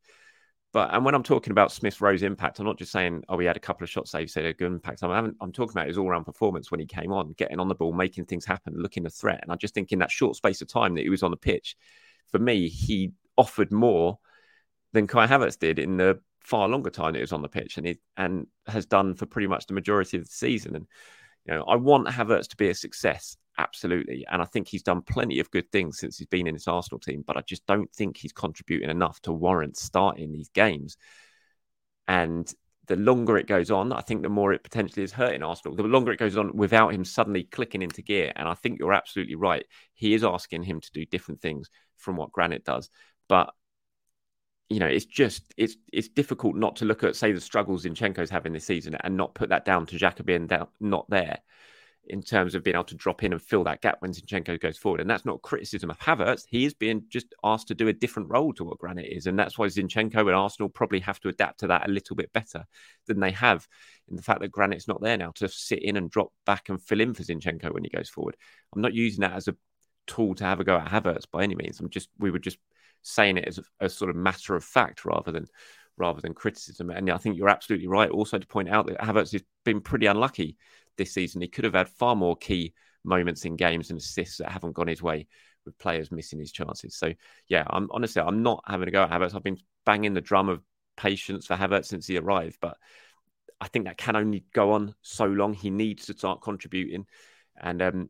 But 0.72 0.94
and 0.94 1.04
when 1.04 1.16
I'm 1.16 1.24
talking 1.24 1.52
about 1.52 1.72
Smith 1.72 2.00
Rowe's 2.00 2.22
impact, 2.22 2.60
I'm 2.60 2.66
not 2.66 2.78
just 2.78 2.92
saying, 2.92 3.24
oh, 3.28 3.40
he 3.40 3.48
had 3.48 3.58
a 3.58 3.62
couple 3.62 3.84
of 3.84 3.90
shots 3.90 4.12
saves, 4.12 4.34
so 4.34 4.42
a 4.42 4.54
good 4.54 4.72
impact. 4.72 5.02
I'm, 5.02 5.36
I'm 5.42 5.52
talking 5.52 5.72
about 5.72 5.88
his 5.88 5.98
all 5.98 6.10
round 6.10 6.26
performance 6.26 6.70
when 6.70 6.80
he 6.80 6.86
came 6.86 7.12
on, 7.12 7.34
getting 7.38 7.60
on 7.60 7.68
the 7.68 7.76
ball, 7.76 7.92
making 7.92 8.26
things 8.26 8.46
happen, 8.46 8.76
looking 8.78 9.06
a 9.06 9.10
threat. 9.10 9.40
And 9.42 9.52
I 9.52 9.56
just 9.56 9.74
think 9.74 9.92
in 9.92 10.00
that 10.00 10.12
short 10.12 10.36
space 10.36 10.62
of 10.62 10.68
time 10.68 10.94
that 10.96 11.02
he 11.02 11.10
was 11.10 11.24
on 11.24 11.32
the 11.32 11.38
pitch, 11.38 11.76
for 12.32 12.38
me, 12.38 12.70
he 12.70 13.14
offered 13.36 13.72
more 13.72 14.20
than 14.94 15.08
Kai 15.08 15.26
Havertz 15.26 15.58
did 15.58 15.80
in 15.80 15.98
the 15.98 16.20
far 16.40 16.68
longer 16.70 16.90
time 16.90 17.14
that 17.14 17.20
he 17.20 17.24
was 17.24 17.34
on 17.34 17.42
the 17.42 17.50
pitch, 17.50 17.78
and 17.78 17.88
he 17.88 18.00
and 18.18 18.46
has 18.68 18.86
done 18.86 19.16
for 19.16 19.26
pretty 19.26 19.48
much 19.48 19.66
the 19.66 19.74
majority 19.74 20.18
of 20.18 20.26
the 20.26 20.32
season. 20.32 20.76
And 20.76 20.88
you 21.46 21.56
know, 21.56 21.64
I 21.64 21.78
want 21.78 22.08
Havertz 22.08 22.48
to 22.50 22.58
be 22.58 22.70
a 22.70 22.76
success, 22.76 23.38
absolutely. 23.60 24.26
And 24.32 24.41
I 24.41 24.45
think 24.45 24.67
he's 24.67 24.84
done 24.84 25.02
plenty 25.02 25.39
of 25.39 25.52
good 25.52 25.72
things 25.72 26.00
since 26.00 26.17
he's 26.17 26.28
been 26.28 26.48
in 26.48 26.56
this 26.56 26.67
Arsenal 26.67 27.00
team, 27.00 27.24
but 27.28 27.38
I 27.38 27.41
just 27.41 27.65
don't 27.67 27.91
think 27.93 28.17
he's 28.17 28.32
contributing 28.32 28.89
enough 28.89 29.19
to 29.22 29.34
warrant 29.34 29.78
starting 29.78 30.32
these 30.32 30.50
games. 30.50 30.98
And 32.08 32.52
the 32.88 32.95
longer 32.95 33.38
it 33.38 33.48
goes 33.48 33.69
on, 33.69 33.91
I 33.91 34.02
think 34.02 34.24
the 34.24 34.30
more 34.30 34.54
it 34.54 34.63
potentially 34.63 35.04
is 35.04 35.12
hurting 35.12 35.43
Arsenal. 35.43 35.76
The 35.76 35.84
longer 35.84 36.12
it 36.12 36.19
goes 36.19 36.38
on 36.38 36.56
without 36.56 36.93
him 36.93 37.04
suddenly 37.04 37.43
clicking 37.43 37.82
into 37.82 38.02
gear. 38.02 38.32
And 38.36 38.48
I 38.48 38.56
think 38.56 38.80
you're 38.80 38.93
absolutely 38.93 39.36
right. 39.36 39.65
He 39.93 40.13
is 40.13 40.24
asking 40.24 40.63
him 40.63 40.80
to 40.80 40.91
do 40.93 41.06
different 41.06 41.41
things 41.41 41.69
from 41.98 42.15
what 42.15 42.32
Granit 42.32 42.63
does. 42.63 42.89
But 43.28 43.54
you 44.69 44.80
know, 44.80 44.88
it's 44.88 45.06
just 45.06 45.54
it's 45.58 45.76
it's 45.91 46.10
difficult 46.10 46.56
not 46.56 46.78
to 46.78 46.86
look 46.86 47.04
at 47.04 47.15
say 47.15 47.32
the 47.32 47.41
struggles 47.41 47.86
Zinchenko's 47.86 48.30
having 48.30 48.54
this 48.54 48.65
season 48.65 48.95
and 49.00 49.17
not 49.17 49.34
put 49.34 49.50
that 49.50 49.65
down 49.65 49.86
to 49.88 50.24
being 50.24 50.48
down, 50.48 50.67
not 50.80 51.10
there 51.10 51.39
in 52.10 52.24
terms 52.24 52.56
of 52.56 52.63
being 52.63 52.76
able 52.76 52.84
to 52.86 52.95
drop 52.95 53.24
in 53.24 53.32
and 53.32 53.41
fill 53.41 53.63
that 53.63 53.82
gap 53.82 53.98
when 54.00 54.12
Zinchenko 54.12 54.60
goes 54.60 54.78
forward. 54.78 55.00
And 55.00 55.10
that's 55.10 55.26
not 55.26 55.43
criticism 55.43 55.91
of 55.91 56.00
Havertz. 56.00 56.43
He 56.48 56.65
is 56.65 56.74
being 56.74 57.04
just 57.08 57.36
asked 57.43 57.67
to 57.67 57.76
do 57.76 57.88
a 57.88 57.93
different 57.93 58.30
role 58.30 58.52
to 58.54 58.63
what 58.63 58.80
Granit 58.80 59.12
is. 59.12 59.28
And 59.28 59.38
that's 59.38 59.58
why 59.58 59.67
Zinchenko 59.67 60.19
and 60.19 60.36
Arsenal 60.36 60.69
probably 60.69 61.00
have 61.02 61.19
to 61.22 61.30
adapt 61.30 61.60
to 61.60 61.67
that 61.67 61.88
a 61.88 61.91
little 61.91 62.15
bit 62.15 62.34
better 62.34 62.65
than 63.06 63.19
they 63.19 63.32
have 63.32 63.67
in 64.10 64.15
the 64.15 64.24
fact 64.24 64.41
that 64.41 64.52
Granit's 64.52 64.88
not 64.88 65.02
there 65.02 65.17
now 65.17 65.32
to 65.36 65.48
sit 65.48 65.84
in 65.84 65.98
and 65.98 66.10
drop 66.10 66.32
back 66.45 66.69
and 66.69 66.82
fill 66.82 67.00
in 67.00 67.13
for 67.13 67.24
Zinchenko 67.24 67.72
when 67.72 67.84
he 67.84 67.89
goes 67.89 68.10
forward. 68.10 68.36
I'm 68.74 68.82
not 68.82 68.93
using 68.95 69.22
that 69.22 69.34
as 69.34 69.48
a 69.48 69.56
tool 70.08 70.34
to 70.36 70.43
have 70.43 70.60
a 70.60 70.63
go 70.63 70.78
at 70.78 70.88
Havertz 70.88 71.26
by 71.32 71.43
any 71.43 71.56
means. 71.56 71.80
I'm 71.80 71.89
just 71.89 72.10
we 72.17 72.32
were 72.32 72.39
just 72.39 72.58
saying 73.04 73.38
it 73.38 73.48
as 73.48 73.60
a, 73.60 73.86
a 73.86 73.89
sort 73.89 74.10
of 74.10 74.15
matter 74.15 74.56
of 74.56 74.63
fact 74.63 75.06
rather 75.06 75.32
than 75.32 75.45
rather 75.95 76.22
than 76.22 76.34
criticism. 76.34 76.89
And 76.89 77.10
I 77.12 77.17
think 77.17 77.38
you're 77.38 77.50
absolutely 77.50 77.88
right. 77.88 78.10
Also 78.10 78.39
to 78.39 78.48
point 78.48 78.69
out 78.69 78.88
that 78.88 79.00
Havertz 79.00 79.34
has 79.34 79.43
been 79.63 79.82
pretty 79.82 80.08
unlucky 80.08 80.58
this 81.00 81.14
season. 81.14 81.42
He 81.42 81.48
could 81.48 81.64
have 81.64 81.74
had 81.74 81.90
far 81.90 82.16
more 82.16 82.36
key 82.36 82.74
moments 83.04 83.46
in 83.46 83.56
games 83.56 83.90
and 83.90 84.00
assists 84.00 84.38
that 84.38 84.52
haven't 84.52 84.74
gone 84.74 84.88
his 84.88 85.02
way 85.02 85.26
with 85.66 85.78
players 85.80 86.12
missing 86.12 86.40
his 86.40 86.52
chances. 86.52 86.96
So 86.96 87.14
yeah, 87.48 87.64
I'm 87.68 87.88
honestly 87.92 88.22
I'm 88.22 88.44
not 88.44 88.64
having 88.68 88.88
a 88.88 88.92
go 88.92 89.04
at 89.04 89.10
Havertz. 89.10 89.34
I've 89.34 89.44
been 89.44 89.58
banging 89.86 90.14
the 90.14 90.22
drum 90.22 90.50
of 90.50 90.62
patience 90.96 91.48
for 91.48 91.56
Havertz 91.56 91.86
since 91.86 92.06
he 92.06 92.18
arrived, 92.18 92.58
but 92.62 92.78
I 93.60 93.68
think 93.68 93.86
that 93.86 93.98
can 93.98 94.16
only 94.16 94.46
go 94.54 94.74
on 94.74 94.94
so 95.02 95.26
long. 95.26 95.54
He 95.54 95.70
needs 95.70 96.06
to 96.06 96.14
start 96.14 96.42
contributing, 96.42 97.06
and 97.60 97.82
um, 97.82 98.10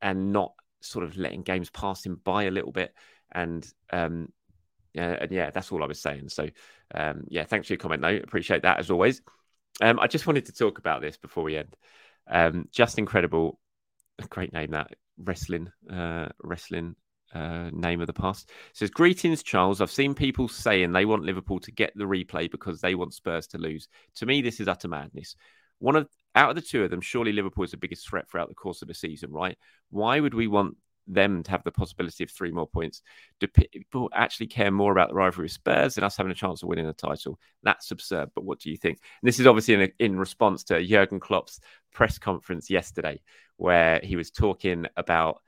and 0.00 0.32
not 0.32 0.52
sort 0.80 1.04
of 1.04 1.16
letting 1.16 1.42
games 1.42 1.70
pass 1.70 2.04
him 2.04 2.20
by 2.22 2.44
a 2.44 2.50
little 2.50 2.72
bit. 2.72 2.94
And 3.32 3.66
um, 3.92 4.32
yeah, 4.92 5.16
and 5.20 5.32
yeah, 5.32 5.50
that's 5.50 5.72
all 5.72 5.82
I 5.82 5.86
was 5.86 6.00
saying. 6.00 6.28
So 6.28 6.48
um, 6.94 7.24
yeah, 7.28 7.44
thanks 7.44 7.66
for 7.66 7.72
your 7.72 7.78
comment, 7.78 8.02
though. 8.02 8.16
Appreciate 8.16 8.62
that 8.62 8.78
as 8.78 8.90
always. 8.90 9.22
Um, 9.80 9.98
I 10.00 10.06
just 10.06 10.26
wanted 10.26 10.46
to 10.46 10.52
talk 10.52 10.78
about 10.78 11.02
this 11.02 11.16
before 11.16 11.42
we 11.44 11.56
end. 11.56 11.76
Um, 12.28 12.68
just 12.72 12.98
incredible, 12.98 13.58
great 14.30 14.52
name 14.52 14.70
that 14.72 14.92
wrestling, 15.18 15.70
uh, 15.90 16.28
wrestling 16.42 16.96
uh, 17.34 17.70
name 17.72 18.00
of 18.00 18.06
the 18.06 18.12
past. 18.12 18.50
It 18.70 18.76
says, 18.76 18.90
Greetings, 18.90 19.42
Charles. 19.42 19.80
I've 19.80 19.90
seen 19.90 20.14
people 20.14 20.48
saying 20.48 20.92
they 20.92 21.04
want 21.04 21.24
Liverpool 21.24 21.60
to 21.60 21.72
get 21.72 21.92
the 21.94 22.04
replay 22.04 22.50
because 22.50 22.80
they 22.80 22.94
want 22.94 23.14
Spurs 23.14 23.46
to 23.48 23.58
lose. 23.58 23.88
To 24.16 24.26
me, 24.26 24.42
this 24.42 24.60
is 24.60 24.68
utter 24.68 24.88
madness. 24.88 25.36
One 25.78 25.96
of 25.96 26.08
out 26.34 26.50
of 26.50 26.56
the 26.56 26.62
two 26.62 26.84
of 26.84 26.90
them, 26.90 27.00
surely 27.00 27.32
Liverpool 27.32 27.64
is 27.64 27.70
the 27.70 27.76
biggest 27.76 28.08
threat 28.08 28.28
throughout 28.28 28.48
the 28.48 28.54
course 28.54 28.82
of 28.82 28.88
the 28.88 28.94
season, 28.94 29.32
right? 29.32 29.56
Why 29.90 30.20
would 30.20 30.34
we 30.34 30.46
want 30.46 30.76
them 31.06 31.42
to 31.42 31.50
have 31.50 31.64
the 31.64 31.72
possibility 31.72 32.24
of 32.24 32.30
three 32.30 32.50
more 32.50 32.66
points? 32.66 33.02
Do 33.40 33.46
people 33.46 34.10
actually 34.14 34.48
care 34.48 34.70
more 34.70 34.92
about 34.92 35.08
the 35.08 35.14
rivalry 35.14 35.44
with 35.44 35.52
Spurs 35.52 35.94
than 35.94 36.04
us 36.04 36.16
having 36.16 36.32
a 36.32 36.36
chance 36.36 36.62
of 36.62 36.68
winning 36.68 36.86
the 36.86 36.92
title? 36.92 37.38
That's 37.62 37.90
absurd. 37.90 38.30
But 38.34 38.44
what 38.44 38.60
do 38.60 38.70
you 38.70 38.76
think? 38.76 38.98
And 39.22 39.28
this 39.28 39.40
is 39.40 39.46
obviously 39.46 39.74
in, 39.74 39.92
in 39.98 40.18
response 40.18 40.64
to 40.64 40.84
Jurgen 40.84 41.20
Klopp's 41.20 41.60
press 41.92 42.18
conference 42.18 42.70
yesterday, 42.70 43.20
where 43.56 44.00
he 44.02 44.16
was 44.16 44.30
talking 44.30 44.86
about 44.96 45.40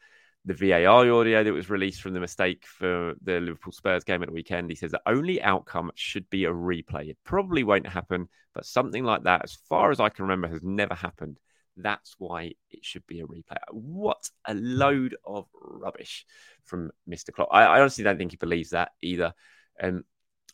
the 0.44 0.54
VAR 0.54 1.10
audio 1.10 1.44
that 1.44 1.52
was 1.52 1.68
released 1.68 2.00
from 2.00 2.14
the 2.14 2.20
mistake 2.20 2.64
for 2.66 3.14
the 3.22 3.40
Liverpool 3.40 3.72
Spurs 3.72 4.04
game 4.04 4.22
at 4.22 4.28
the 4.28 4.34
weekend. 4.34 4.70
He 4.70 4.76
says 4.76 4.92
the 4.92 5.00
only 5.04 5.42
outcome 5.42 5.90
should 5.94 6.28
be 6.30 6.44
a 6.44 6.52
replay. 6.52 7.10
It 7.10 7.18
probably 7.24 7.64
won't 7.64 7.86
happen, 7.86 8.28
but 8.54 8.64
something 8.64 9.04
like 9.04 9.24
that, 9.24 9.42
as 9.44 9.58
far 9.68 9.90
as 9.90 10.00
I 10.00 10.08
can 10.08 10.24
remember, 10.24 10.48
has 10.48 10.62
never 10.62 10.94
happened. 10.94 11.38
That's 11.80 12.14
why 12.18 12.52
it 12.70 12.84
should 12.84 13.06
be 13.06 13.20
a 13.20 13.26
replay. 13.26 13.56
What 13.70 14.30
a 14.44 14.54
hmm. 14.54 14.60
load 14.62 15.16
of 15.24 15.46
rubbish 15.54 16.26
from 16.64 16.90
Mr. 17.08 17.32
Klopp. 17.32 17.48
I, 17.52 17.64
I 17.64 17.80
honestly 17.80 18.04
don't 18.04 18.18
think 18.18 18.32
he 18.32 18.36
believes 18.36 18.70
that 18.70 18.92
either. 19.02 19.32
And 19.78 20.04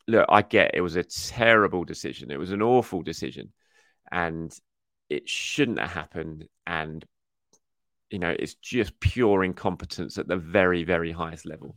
look, 0.06 0.26
I 0.28 0.42
get 0.42 0.72
it 0.74 0.80
was 0.80 0.96
a 0.96 1.04
terrible 1.04 1.84
decision. 1.84 2.30
It 2.30 2.38
was 2.38 2.52
an 2.52 2.62
awful 2.62 3.02
decision, 3.02 3.52
and 4.10 4.54
it 5.08 5.28
shouldn't 5.28 5.80
have 5.80 5.92
happened. 5.92 6.48
And 6.66 7.04
you 8.10 8.18
know, 8.18 8.34
it's 8.38 8.54
just 8.54 9.00
pure 9.00 9.44
incompetence 9.44 10.18
at 10.18 10.28
the 10.28 10.36
very, 10.36 10.84
very 10.84 11.10
highest 11.10 11.46
level. 11.46 11.76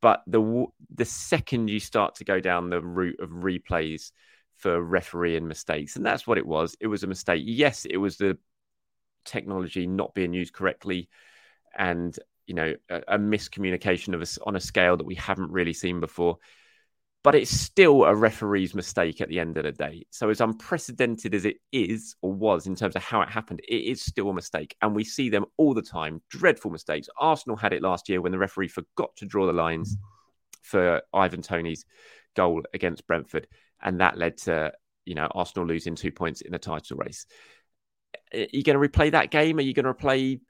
But 0.00 0.22
the 0.26 0.66
the 0.94 1.06
second 1.06 1.68
you 1.68 1.80
start 1.80 2.16
to 2.16 2.24
go 2.24 2.38
down 2.38 2.68
the 2.68 2.82
route 2.82 3.20
of 3.20 3.30
replays 3.30 4.12
for 4.58 4.80
refereeing 4.82 5.48
mistakes, 5.48 5.96
and 5.96 6.04
that's 6.04 6.26
what 6.26 6.38
it 6.38 6.46
was. 6.46 6.76
It 6.80 6.86
was 6.86 7.02
a 7.02 7.06
mistake. 7.06 7.42
Yes, 7.44 7.86
it 7.86 7.96
was 7.96 8.18
the 8.18 8.38
technology 9.24 9.86
not 9.86 10.14
being 10.14 10.32
used 10.32 10.52
correctly, 10.52 11.08
and 11.76 12.18
you 12.46 12.54
know, 12.54 12.74
a, 12.90 13.02
a 13.08 13.18
miscommunication 13.18 14.14
of 14.14 14.22
a, 14.22 14.46
on 14.46 14.56
a 14.56 14.60
scale 14.60 14.96
that 14.96 15.06
we 15.06 15.14
haven't 15.14 15.50
really 15.50 15.72
seen 15.72 16.00
before 16.00 16.38
but 17.24 17.34
it's 17.34 17.50
still 17.50 18.04
a 18.04 18.14
referee's 18.14 18.74
mistake 18.74 19.22
at 19.22 19.30
the 19.30 19.40
end 19.40 19.56
of 19.56 19.64
the 19.64 19.72
day. 19.72 20.04
So, 20.10 20.28
as 20.28 20.42
unprecedented 20.42 21.34
as 21.34 21.46
it 21.46 21.56
is 21.72 22.14
or 22.20 22.34
was 22.34 22.66
in 22.66 22.76
terms 22.76 22.94
of 22.94 23.02
how 23.02 23.22
it 23.22 23.30
happened, 23.30 23.60
it 23.66 23.76
is 23.76 24.02
still 24.02 24.28
a 24.28 24.34
mistake. 24.34 24.76
And 24.82 24.94
we 24.94 25.04
see 25.04 25.30
them 25.30 25.46
all 25.56 25.72
the 25.72 25.82
time 25.82 26.20
dreadful 26.28 26.70
mistakes. 26.70 27.08
Arsenal 27.18 27.56
had 27.56 27.72
it 27.72 27.82
last 27.82 28.10
year 28.10 28.20
when 28.20 28.30
the 28.30 28.38
referee 28.38 28.68
forgot 28.68 29.16
to 29.16 29.26
draw 29.26 29.46
the 29.46 29.54
lines 29.54 29.96
for 30.62 31.00
Ivan 31.14 31.40
tony's 31.40 31.86
goal 32.36 32.62
against 32.74 33.06
Brentford. 33.06 33.48
And 33.82 34.00
that 34.00 34.18
led 34.18 34.36
to, 34.42 34.72
you 35.06 35.14
know, 35.14 35.28
Arsenal 35.34 35.66
losing 35.66 35.94
two 35.94 36.12
points 36.12 36.42
in 36.42 36.52
the 36.52 36.58
title 36.58 36.98
race. 36.98 37.24
Uh, 38.34 38.38
are 38.38 38.46
you 38.52 38.62
going 38.62 38.80
to 38.80 38.88
replay 38.88 39.10
that 39.12 39.30
game? 39.30 39.58
Are 39.58 39.62
you 39.62 39.74
going 39.74 39.86
to 39.86 39.94
replay 39.94 40.40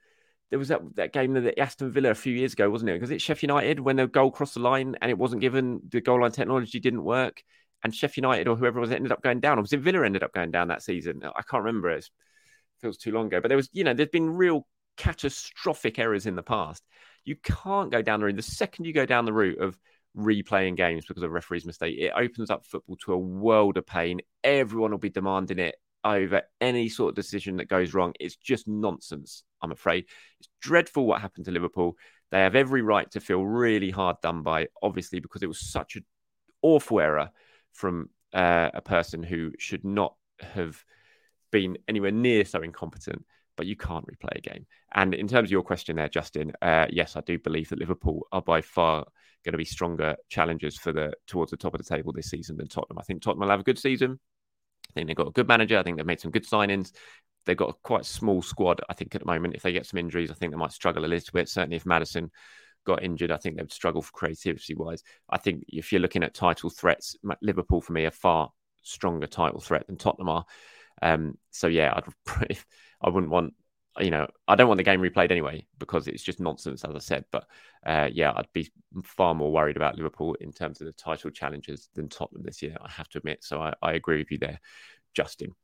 there 0.51 0.59
was 0.61 0.69
that, 0.69 0.83
that 0.95 1.13
game 1.13 1.33
that 1.35 1.59
Aston 1.59 1.91
Villa 1.91 2.11
a 2.11 2.15
few 2.15 2.33
years 2.33 2.53
ago, 2.53 2.71
wasn't 2.71 2.91
it? 2.91 2.95
Because 2.95 3.11
it's 3.11 3.25
Sheffield 3.25 3.51
United 3.51 3.81
when 3.81 3.97
the 3.97 4.07
goal 4.07 4.31
crossed 4.31 4.55
the 4.55 4.61
line 4.61 4.95
and 5.03 5.11
it 5.11 5.19
wasn't 5.19 5.41
given, 5.41 5.81
the 5.89 6.01
goal 6.01 6.21
line 6.21 6.31
technology 6.31 6.79
didn't 6.79 7.03
work, 7.03 7.43
and 7.83 7.93
Sheffield 7.93 8.25
United 8.25 8.47
or 8.47 8.55
whoever 8.55 8.79
was 8.79 8.93
ended 8.93 9.11
up 9.11 9.21
going 9.21 9.41
down. 9.41 9.59
Or 9.59 9.63
was 9.63 9.73
it 9.73 9.81
Villa 9.81 10.05
ended 10.05 10.23
up 10.23 10.33
going 10.33 10.53
down 10.53 10.69
that 10.69 10.83
season? 10.83 11.23
I 11.25 11.43
can't 11.43 11.65
remember. 11.65 11.91
It 11.91 12.09
feels 12.81 12.99
too 12.99 13.11
long 13.11 13.27
ago. 13.27 13.41
But 13.41 13.49
there 13.49 13.57
was, 13.57 13.69
you 13.73 13.83
know, 13.83 13.95
there's 13.95 14.11
been 14.11 14.31
real 14.31 14.65
catastrophic 14.97 15.99
errors 15.99 16.27
in 16.27 16.37
the 16.37 16.43
past. 16.45 16.85
You 17.25 17.35
can't 17.43 17.91
go 17.91 18.01
down 18.01 18.21
the 18.21 18.27
route. 18.27 18.37
The 18.37 18.43
second 18.43 18.85
you 18.85 18.93
go 18.93 19.07
down 19.07 19.25
the 19.25 19.33
route 19.33 19.59
of 19.59 19.77
replaying 20.17 20.77
games 20.77 21.05
because 21.05 21.25
of 21.25 21.33
referee's 21.33 21.67
mistake, 21.67 21.99
it 21.99 22.13
opens 22.15 22.51
up 22.51 22.65
football 22.65 22.97
to 23.05 23.13
a 23.13 23.19
world 23.19 23.77
of 23.77 23.87
pain. 23.87 24.21
Everyone 24.45 24.93
will 24.93 24.99
be 24.99 25.11
demanding 25.11 25.59
it 25.59 25.75
over 26.05 26.43
any 26.61 26.89
sort 26.89 27.11
of 27.11 27.15
decision 27.15 27.57
that 27.57 27.69
goes 27.69 27.95
wrong. 27.95 28.13
It's 28.21 28.37
just 28.37 28.69
nonsense, 28.69 29.43
I'm 29.63 29.73
afraid. 29.73 30.07
It's 30.41 30.49
dreadful 30.61 31.07
what 31.07 31.21
happened 31.21 31.47
to 31.47 31.51
Liverpool. 31.51 31.97
They 32.31 32.41
have 32.41 32.55
every 32.55 32.83
right 32.83 33.11
to 33.13 33.21
feel 33.21 33.45
really 33.45 33.91
hard 33.91 34.17
done 34.23 34.43
by, 34.43 34.69
obviously, 34.83 35.21
because 35.21 35.43
it 35.43 35.49
was 35.49 35.61
such 35.61 35.97
an 35.97 36.05
awful 36.63 37.01
error 37.01 37.31
from 37.73 38.11
uh, 38.33 38.71
a 38.75 38.81
person 38.81 39.23
who 39.23 39.53
should 39.59 39.85
not 39.85 40.15
have 40.41 40.85
been 41.51 41.79
anywhere 41.89 42.11
near 42.11 42.45
so 42.45 42.63
incompetent. 42.63 43.25
But 43.57 43.67
you 43.67 43.77
can't 43.77 44.05
replay 44.07 44.37
a 44.37 44.41
game. 44.41 44.67
And 44.97 45.15
in 45.15 45.29
terms 45.29 45.47
of 45.47 45.53
your 45.53 45.63
question 45.63 45.95
there, 45.95 46.09
Justin, 46.09 46.53
uh, 46.61 46.87
yes, 46.91 47.15
I 47.15 47.21
do 47.21 47.39
believe 47.39 47.69
that 47.69 47.79
Liverpool 47.79 48.27
are 48.33 48.43
by 48.43 48.63
far 48.63 49.05
going 49.45 49.53
to 49.53 49.59
be 49.59 49.65
stronger 49.65 50.17
challengers 50.29 50.77
for 50.77 50.93
the 50.93 51.13
towards 51.29 51.53
the 51.53 51.57
top 51.57 51.73
of 51.73 51.79
the 51.79 51.95
table 51.95 52.13
this 52.13 52.31
season 52.31 52.57
than 52.57 52.67
Tottenham. 52.67 52.99
I 52.99 53.03
think 53.03 53.23
Tottenham 53.23 53.43
will 53.43 53.51
have 53.51 53.61
a 53.61 53.65
good 53.65 53.79
season. 53.79 54.19
I 54.95 55.01
think 55.01 55.09
they've 55.09 55.17
got 55.17 55.29
a 55.29 55.33
good 55.33 55.49
manager. 55.49 55.79
I 55.79 55.83
think 55.83 55.97
they've 55.97 56.07
made 56.07 56.21
some 56.21 56.31
good 56.31 56.47
signings. 56.47 56.93
They've 57.47 57.57
got 57.57 57.71
a 57.71 57.75
quite 57.83 58.05
small 58.05 58.43
squad, 58.43 58.81
I 58.89 58.95
think, 58.95 59.15
at 59.15 59.21
the 59.21 59.27
moment. 59.27 59.55
If 59.55 59.63
they 59.63 59.73
get 59.73 59.87
some 59.87 59.99
injuries, 59.99 60.31
I 60.31 60.35
think 60.35 60.53
they 60.53 60.59
might 60.59 60.73
struggle 60.73 61.05
a 61.05 61.07
little 61.07 61.33
bit. 61.33 61.49
Certainly, 61.49 61.77
if 61.77 61.87
Maddison 61.87 62.31
got 62.87 63.03
injured, 63.03 63.31
I 63.33 63.37
think 63.37 63.57
they'd 63.57 63.73
struggle 63.73 64.03
for 64.03 64.13
creativity 64.13 64.75
wise. 64.75 65.03
I 65.29 65.39
think 65.39 65.65
if 65.69 65.93
you're 65.93 66.01
looking 66.01 66.23
at 66.23 66.35
title 66.35 66.71
threats, 66.71 67.17
Liverpool 67.43 67.81
for 67.81 67.93
me 67.93 68.07
are 68.07 68.11
far 68.11 68.51
stronger 68.83 69.27
title 69.27 69.61
threat 69.61 69.87
than 69.87 69.97
Tottenham 69.97 70.29
are. 70.29 70.45
Um, 71.03 71.39
so 71.51 71.67
yeah, 71.67 71.93
I'd, 71.97 72.57
I 73.03 73.09
wouldn't 73.09 73.33
want 73.33 73.55
you 74.01 74.11
know, 74.11 74.27
I 74.49 74.57
don't 74.57 74.69
want 74.69 74.79
the 74.79 74.85
game 74.85 75.01
replayed 75.01 75.31
anyway 75.31 75.67
because 75.79 76.09
it's 76.09 76.23
just 76.23 76.41
nonsense, 76.41 76.85
as 76.85 76.95
I 76.95 76.99
said. 76.99 77.25
But 77.31 77.47
uh, 77.87 78.09
yeah, 78.13 78.33
I'd 78.35 78.53
be 78.53 78.71
far 79.05 79.35
more 79.35 79.53
worried 79.53 79.77
about 79.77 79.97
Liverpool 79.97 80.35
in 80.41 80.53
terms 80.53 80.81
of 80.81 80.87
the 80.87 80.93
title 80.93 81.31
challenges 81.31 81.89
than 81.95 82.09
Tottenham 82.09 82.43
this 82.45 82.63
year, 82.63 82.77
I 82.81 82.91
have 82.91 83.09
to 83.11 83.19
admit. 83.19 83.45
So 83.45 83.61
I, 83.61 83.75
I 83.83 83.93
agree 83.93 84.19
with 84.19 84.31
you 84.31 84.39
there, 84.39 84.61
Justin. 85.15 85.55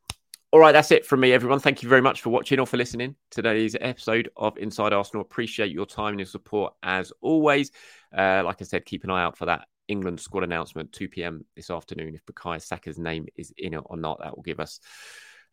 All 0.53 0.59
right, 0.59 0.73
that's 0.73 0.91
it 0.91 1.07
from 1.07 1.21
me, 1.21 1.33
everyone. 1.33 1.61
Thank 1.61 1.83
you 1.83 1.89
very 1.89 2.03
much 2.03 2.23
for 2.23 2.31
watching 2.31 2.59
or 2.59 2.67
for 2.67 2.77
listening 2.77 3.15
today's 3.31 3.77
episode 3.81 4.31
of 4.37 4.59
Inside 4.59 4.93
Arsenal. 4.93 5.23
Appreciate 5.23 5.71
your 5.71 5.87
time 5.87 6.11
and 6.11 6.21
your 6.21 6.27
support 6.27 6.75
as 6.83 7.13
always. 7.21 7.71
Uh, 8.17 8.43
like 8.45 8.61
I 8.61 8.65
said, 8.65 8.85
keep 8.85 9.05
an 9.05 9.11
eye 9.11 9.23
out 9.23 9.39
for 9.39 9.47
that 9.47 9.69
England 9.87 10.19
squad 10.19 10.43
announcement 10.43 10.93
2 10.93 11.09
p.m. 11.09 11.45
this 11.55 11.71
afternoon. 11.71 12.15
If 12.15 12.25
Bukayo 12.27 12.61
Saka's 12.61 12.99
name 12.99 13.27
is 13.37 13.53
in 13.59 13.75
it 13.75 13.83
or 13.85 13.97
not, 13.97 14.19
that 14.21 14.35
will 14.37 14.43
give 14.43 14.59
us 14.59 14.81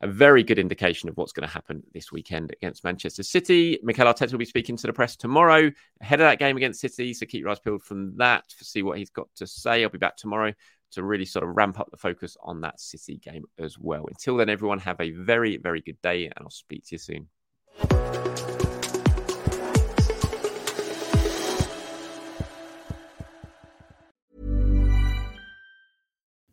a 0.02 0.08
very 0.08 0.44
good 0.44 0.60
indication 0.60 1.10
of 1.10 1.18
what's 1.18 1.32
going 1.32 1.48
to 1.48 1.54
happen 1.54 1.84
this 1.94 2.12
weekend 2.12 2.52
against 2.52 2.84
Manchester 2.84 3.24
City. 3.24 3.80
Mikel 3.82 4.06
Arteta 4.06 4.32
will 4.32 4.40
be 4.40 4.46
speaking 4.46 4.78
to 4.78 4.88
the 4.88 4.94
press 4.94 5.16
tomorrow 5.16 5.72
ahead 6.02 6.20
of 6.20 6.26
that 6.26 6.40
game 6.40 6.58
against 6.58 6.82
City. 6.82 7.14
So 7.14 7.26
keep 7.26 7.42
your 7.42 7.50
eyes 7.50 7.60
peeled 7.60 7.84
from 7.84 8.18
that 8.18 8.48
to 8.50 8.64
see 8.64 8.84
what 8.84 8.98
he's 8.98 9.10
got 9.10 9.28
to 9.38 9.48
say. 9.48 9.84
I'll 9.84 9.90
be 9.90 9.98
back 9.98 10.18
tomorrow 10.18 10.54
to 10.92 11.04
really 11.04 11.26
sort 11.26 11.44
of 11.44 11.56
ramp 11.58 11.80
up 11.80 11.90
the 11.92 11.98
focus 11.98 12.38
on 12.42 12.62
that 12.62 12.80
City 12.80 13.18
game 13.18 13.46
as 13.58 13.78
well. 13.78 14.06
Until 14.08 14.38
then, 14.38 14.50
everyone, 14.50 14.80
have 14.80 15.02
a 15.02 15.12
very, 15.12 15.58
very 15.58 15.82
good 15.82 16.02
day, 16.02 16.26
and 16.26 16.34
I'll 16.42 16.50
speak 16.50 16.86
to 16.88 16.96
you 16.96 17.00
soon. 17.00 17.28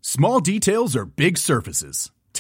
Small 0.01 0.39
details 0.39 0.95
are 0.95 1.05
big 1.05 1.37
surfaces 1.37 2.13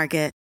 Market. 0.00 0.39